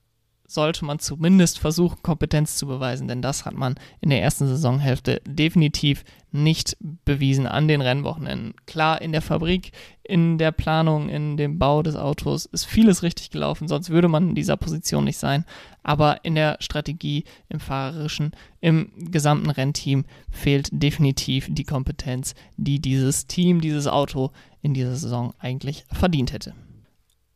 sollte 0.54 0.86
man 0.86 1.00
zumindest 1.00 1.60
versuchen, 1.60 2.02
Kompetenz 2.04 2.58
zu 2.58 2.68
beweisen, 2.68 3.08
denn 3.08 3.22
das 3.22 3.46
hat 3.46 3.56
man 3.56 3.76
in 4.02 4.10
der 4.10 4.22
ersten 4.22 4.48
Saisonhälfte 4.48 5.22
definitiv 5.26 6.04
nicht 6.32 6.76
bewiesen 7.06 7.46
an 7.46 7.68
den 7.68 7.82
Rennwochenenden. 7.82 8.56
Klar, 8.66 9.02
in 9.02 9.12
der 9.12 9.22
Fabrik, 9.22 9.72
in 10.04 10.38
der 10.38 10.52
Planung, 10.52 11.10
in 11.10 11.38
dem 11.38 11.60
Bau 11.60 11.84
des 11.84 11.96
Autos 11.96 12.46
ist 12.46 12.66
vieles 12.66 13.04
richtig 13.04 13.30
gelaufen, 13.30 13.68
sonst 13.68 13.92
würde 13.92 14.08
man 14.08 14.30
in 14.30 14.36
dieser 14.36 14.58
Position 14.58 15.04
nicht 15.04 15.18
sein. 15.18 15.46
Aber 15.84 16.26
in 16.26 16.34
der 16.36 16.58
Strategie, 16.60 17.24
im 17.50 17.60
Fahrerischen, 17.60 18.32
im 18.62 18.92
gesamten 18.98 19.52
Rennteam 19.52 20.06
fehlt 20.32 20.70
definitiv 20.72 21.48
die 21.52 21.66
Kompetenz, 21.66 22.34
die 22.58 22.80
dieses 22.80 23.28
Team, 23.28 23.62
dieses 23.62 23.88
Auto 23.88 24.32
in 24.62 24.74
dieser 24.74 24.96
Saison 24.96 25.34
eigentlich 25.40 25.86
verdient 25.92 26.34
hätte. 26.34 26.56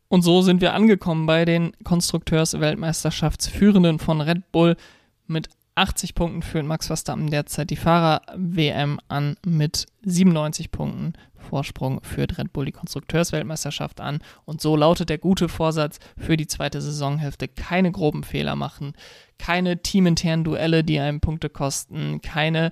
Und 0.09 0.21
so 0.21 0.41
sind 0.41 0.61
wir 0.61 0.73
angekommen 0.73 1.25
bei 1.25 1.45
den 1.45 1.71
Konstrukteurs-Weltmeisterschaftsführenden 1.83 3.99
von 3.99 4.21
Red 4.21 4.51
Bull. 4.51 4.75
Mit 5.27 5.49
80 5.75 6.15
Punkten 6.15 6.41
führt 6.41 6.65
Max 6.65 6.87
Verstappen 6.87 7.29
derzeit 7.29 7.69
die 7.69 7.75
Fahrer-WM 7.75 8.99
an. 9.09 9.35
Mit 9.45 9.85
97 10.03 10.71
Punkten 10.71 11.13
Vorsprung 11.35 12.01
führt 12.03 12.37
Red 12.37 12.51
Bull 12.51 12.65
die 12.65 12.71
Konstrukteurs-Weltmeisterschaft 12.71 14.01
an. 14.01 14.19
Und 14.45 14.61
so 14.61 14.75
lautet 14.75 15.09
der 15.09 15.19
gute 15.19 15.49
Vorsatz 15.49 15.99
für 16.17 16.37
die 16.37 16.47
zweite 16.47 16.81
Saisonhälfte: 16.81 17.47
keine 17.47 17.91
groben 17.91 18.23
Fehler 18.23 18.55
machen, 18.55 18.93
keine 19.37 19.81
teaminternen 19.81 20.43
Duelle, 20.43 20.83
die 20.83 20.99
einem 20.99 21.19
Punkte 21.19 21.49
kosten, 21.49 22.21
keine 22.21 22.71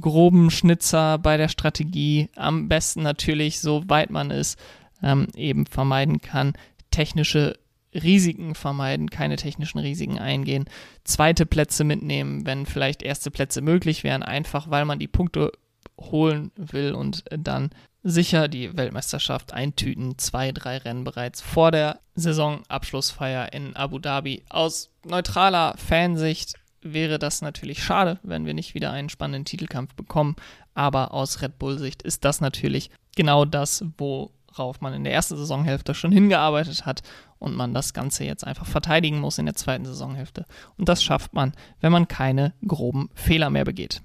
groben 0.00 0.50
Schnitzer 0.50 1.18
bei 1.18 1.36
der 1.36 1.48
Strategie. 1.48 2.30
Am 2.36 2.68
besten 2.68 3.02
natürlich, 3.02 3.60
soweit 3.60 4.10
man 4.10 4.30
ist, 4.30 4.58
ähm, 5.04 5.28
eben 5.36 5.66
vermeiden 5.66 6.20
kann, 6.20 6.54
technische 6.90 7.58
Risiken 7.94 8.56
vermeiden, 8.56 9.08
keine 9.08 9.36
technischen 9.36 9.78
Risiken 9.78 10.18
eingehen, 10.18 10.64
zweite 11.04 11.46
Plätze 11.46 11.84
mitnehmen, 11.84 12.44
wenn 12.44 12.66
vielleicht 12.66 13.02
erste 13.02 13.30
Plätze 13.30 13.60
möglich 13.60 14.02
wären, 14.02 14.24
einfach 14.24 14.68
weil 14.70 14.84
man 14.84 14.98
die 14.98 15.06
Punkte 15.06 15.52
holen 16.00 16.50
will 16.56 16.92
und 16.92 17.24
dann 17.30 17.70
sicher 18.02 18.48
die 18.48 18.76
Weltmeisterschaft 18.76 19.52
eintüten. 19.52 20.18
Zwei, 20.18 20.52
drei 20.52 20.78
Rennen 20.78 21.04
bereits 21.04 21.40
vor 21.40 21.70
der 21.70 22.00
Saisonabschlussfeier 22.16 23.52
in 23.52 23.76
Abu 23.76 23.98
Dhabi. 23.98 24.42
Aus 24.50 24.90
neutraler 25.04 25.74
Fansicht 25.78 26.54
wäre 26.82 27.18
das 27.18 27.40
natürlich 27.40 27.82
schade, 27.82 28.18
wenn 28.22 28.44
wir 28.44 28.52
nicht 28.52 28.74
wieder 28.74 28.90
einen 28.90 29.08
spannenden 29.08 29.46
Titelkampf 29.46 29.94
bekommen. 29.94 30.36
Aber 30.74 31.14
aus 31.14 31.40
Red 31.40 31.58
Bull-Sicht 31.58 32.02
ist 32.02 32.24
das 32.24 32.40
natürlich 32.40 32.90
genau 33.16 33.44
das, 33.46 33.84
wo 33.96 34.32
worauf 34.56 34.80
man 34.80 34.94
in 34.94 35.04
der 35.04 35.12
ersten 35.12 35.36
Saisonhälfte 35.36 35.94
schon 35.94 36.12
hingearbeitet 36.12 36.86
hat 36.86 37.02
und 37.38 37.54
man 37.54 37.74
das 37.74 37.92
Ganze 37.92 38.24
jetzt 38.24 38.46
einfach 38.46 38.66
verteidigen 38.66 39.20
muss 39.20 39.38
in 39.38 39.46
der 39.46 39.54
zweiten 39.54 39.84
Saisonhälfte. 39.84 40.46
Und 40.78 40.88
das 40.88 41.02
schafft 41.02 41.34
man, 41.34 41.52
wenn 41.80 41.92
man 41.92 42.08
keine 42.08 42.54
groben 42.66 43.10
Fehler 43.14 43.50
mehr 43.50 43.64
begeht. 43.64 44.02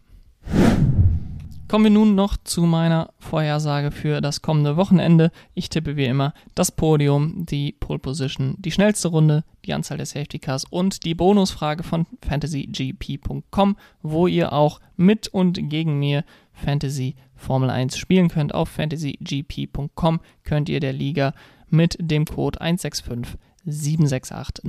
Kommen 1.70 1.84
wir 1.84 1.92
nun 1.92 2.16
noch 2.16 2.36
zu 2.36 2.64
meiner 2.64 3.14
Vorhersage 3.20 3.92
für 3.92 4.22
das 4.22 4.42
kommende 4.42 4.76
Wochenende. 4.76 5.32
Ich 5.54 5.70
tippe 5.70 5.96
wie 5.96 6.06
immer 6.06 6.34
das 6.56 6.72
Podium, 6.72 7.46
die 7.46 7.74
Pole 7.74 8.00
Position, 8.00 8.56
die 8.58 8.72
schnellste 8.72 9.10
Runde, 9.10 9.44
die 9.66 9.76
Anzahl 9.76 9.98
der 9.98 10.08
Safety 10.08 10.40
Cars 10.40 10.66
und 10.68 11.06
die 11.06 11.14
Bonusfrage 11.14 11.84
von 11.84 12.08
fantasygp.com, 12.28 13.78
wo 14.02 14.26
ihr 14.26 14.52
auch 14.52 14.80
mit 14.98 15.28
und 15.28 15.70
gegen 15.70 16.00
mir 16.00 16.24
Fantasy 16.54 17.16
Formel 17.40 17.70
1 17.70 17.98
spielen 17.98 18.30
könnt. 18.30 18.54
Auf 18.54 18.70
fantasygp.com 18.70 20.20
könnt 20.44 20.70
ihr 20.70 20.80
der 20.80 20.94
Liga 20.94 21.34
mit 21.70 21.98
dem 22.00 22.26
Code 22.26 22.62
165 22.62 24.64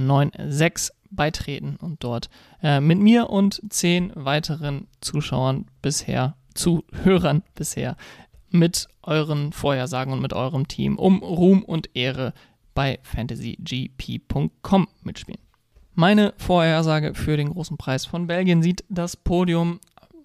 beitreten 1.11 1.77
und 1.81 2.05
dort 2.05 2.31
äh, 2.63 2.81
mit 2.81 2.99
mir 2.99 3.31
und 3.31 3.61
zehn 3.69 4.13
weiteren 4.15 4.87
Zuschauern 5.01 5.67
bisher, 5.83 6.37
Zuhörern 6.55 7.43
bisher, 7.55 7.97
mit 8.51 8.89
euren 9.03 9.53
Vorhersagen 9.53 10.13
und 10.13 10.23
mit 10.23 10.33
eurem 10.33 10.69
Team 10.69 10.99
um 10.99 11.19
Ruhm 11.19 11.63
und 11.63 11.91
Ehre 11.95 12.33
bei 12.75 12.99
fantasygp.com 13.03 14.89
mitspielen. 15.03 15.41
Meine 15.95 16.35
Vorhersage 16.37 17.15
für 17.15 17.37
den 17.37 17.51
großen 17.51 17.77
Preis 17.77 18.07
von 18.07 18.27
Belgien 18.27 18.63
sieht 18.63 18.85
das 18.89 19.17
Podium 19.17 19.81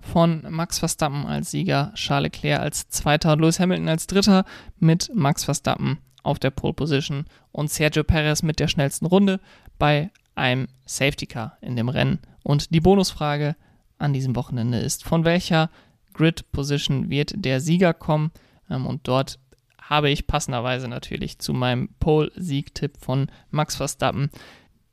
von 0.05 0.45
Max 0.49 0.79
Verstappen 0.79 1.25
als 1.25 1.51
Sieger, 1.51 1.91
Charles 1.95 2.31
Leclerc 2.31 2.61
als 2.61 2.87
Zweiter, 2.89 3.35
Lewis 3.35 3.59
Hamilton 3.59 3.89
als 3.89 4.07
Dritter 4.07 4.45
mit 4.79 5.11
Max 5.13 5.43
Verstappen 5.43 5.99
auf 6.23 6.39
der 6.39 6.51
Pole 6.51 6.73
Position 6.73 7.25
und 7.51 7.69
Sergio 7.69 8.03
Perez 8.03 8.43
mit 8.43 8.59
der 8.59 8.67
schnellsten 8.67 9.05
Runde 9.05 9.39
bei 9.77 10.11
einem 10.35 10.67
Safety 10.85 11.25
Car 11.25 11.57
in 11.61 11.75
dem 11.75 11.89
Rennen. 11.89 12.19
Und 12.43 12.73
die 12.73 12.81
Bonusfrage 12.81 13.55
an 13.97 14.13
diesem 14.13 14.35
Wochenende 14.35 14.79
ist, 14.79 15.03
von 15.03 15.25
welcher 15.25 15.69
Grid 16.13 16.51
Position 16.51 17.09
wird 17.09 17.33
der 17.35 17.59
Sieger 17.59 17.93
kommen? 17.93 18.31
Ähm, 18.69 18.85
und 18.85 19.07
dort 19.07 19.39
habe 19.81 20.09
ich 20.09 20.27
passenderweise 20.27 20.87
natürlich 20.87 21.39
zu 21.39 21.53
meinem 21.53 21.89
Pole-Sieg-Tipp 21.99 22.97
von 22.99 23.29
Max 23.51 23.75
Verstappen 23.75 24.29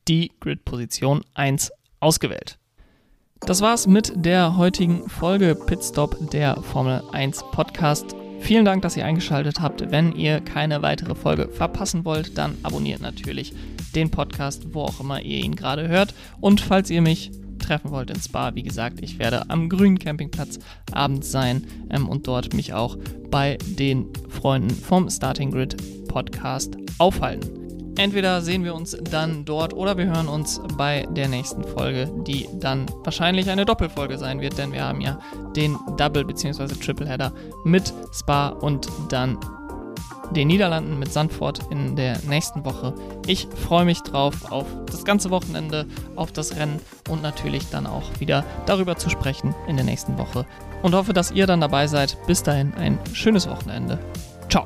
die 0.07 0.31
Grid-Position 0.39 1.23
1 1.33 1.71
ausgewählt. 1.99 2.59
Das 3.41 3.61
war's 3.61 3.87
mit 3.87 4.13
der 4.15 4.57
heutigen 4.57 5.09
Folge 5.09 5.55
Pitstop 5.55 6.31
der 6.31 6.55
Formel 6.61 7.03
1 7.11 7.43
Podcast. 7.51 8.15
Vielen 8.39 8.65
Dank, 8.65 8.81
dass 8.81 8.95
ihr 8.95 9.05
eingeschaltet 9.05 9.59
habt. 9.59 9.91
Wenn 9.91 10.13
ihr 10.13 10.39
keine 10.39 10.81
weitere 10.81 11.15
Folge 11.15 11.49
verpassen 11.49 12.05
wollt, 12.05 12.37
dann 12.37 12.57
abonniert 12.63 13.01
natürlich 13.01 13.53
den 13.95 14.11
Podcast, 14.11 14.73
wo 14.73 14.83
auch 14.83 14.99
immer 14.99 15.21
ihr 15.21 15.43
ihn 15.43 15.55
gerade 15.55 15.87
hört. 15.87 16.13
Und 16.39 16.61
falls 16.61 16.89
ihr 16.89 17.01
mich 17.01 17.31
treffen 17.59 17.91
wollt 17.91 18.09
in 18.09 18.19
Spa, 18.19 18.55
wie 18.55 18.63
gesagt, 18.63 19.01
ich 19.01 19.19
werde 19.19 19.49
am 19.49 19.69
grünen 19.69 19.99
Campingplatz 19.99 20.59
abends 20.91 21.31
sein 21.31 21.65
ähm, 21.89 22.09
und 22.09 22.27
dort 22.27 22.53
mich 22.53 22.73
auch 22.73 22.97
bei 23.29 23.57
den 23.77 24.07
Freunden 24.29 24.69
vom 24.69 25.09
Starting 25.09 25.51
Grid 25.51 26.07
Podcast 26.07 26.75
aufhalten. 26.97 27.62
Entweder 27.97 28.41
sehen 28.41 28.63
wir 28.63 28.73
uns 28.73 28.97
dann 29.11 29.45
dort 29.45 29.73
oder 29.73 29.97
wir 29.97 30.05
hören 30.05 30.27
uns 30.27 30.59
bei 30.77 31.07
der 31.11 31.27
nächsten 31.27 31.63
Folge, 31.63 32.11
die 32.25 32.49
dann 32.59 32.85
wahrscheinlich 33.03 33.49
eine 33.49 33.65
Doppelfolge 33.65 34.17
sein 34.17 34.41
wird, 34.41 34.57
denn 34.57 34.71
wir 34.71 34.83
haben 34.83 35.01
ja 35.01 35.19
den 35.55 35.77
Double- 35.97 36.25
bzw. 36.25 36.67
Triple-Header 36.67 37.31
mit 37.63 37.93
Spa 38.11 38.49
und 38.49 38.89
dann 39.09 39.37
den 40.31 40.47
Niederlanden 40.47 40.97
mit 40.97 41.13
Sandford 41.13 41.59
in 41.69 41.95
der 41.95 42.17
nächsten 42.27 42.65
Woche. 42.65 42.93
Ich 43.27 43.47
freue 43.67 43.85
mich 43.85 44.01
drauf 44.01 44.51
auf 44.51 44.65
das 44.87 45.05
ganze 45.05 45.29
Wochenende, 45.29 45.85
auf 46.15 46.31
das 46.31 46.55
Rennen 46.55 46.79
und 47.09 47.21
natürlich 47.21 47.69
dann 47.69 47.85
auch 47.85 48.19
wieder 48.19 48.43
darüber 48.65 48.95
zu 48.97 49.09
sprechen 49.09 49.53
in 49.67 49.75
der 49.75 49.85
nächsten 49.85 50.17
Woche. 50.17 50.45
Und 50.81 50.95
hoffe, 50.95 51.13
dass 51.13 51.31
ihr 51.31 51.47
dann 51.47 51.61
dabei 51.61 51.87
seid. 51.87 52.17
Bis 52.27 52.43
dahin 52.43 52.73
ein 52.73 52.97
schönes 53.13 53.47
Wochenende. 53.47 53.99
Ciao. 54.49 54.65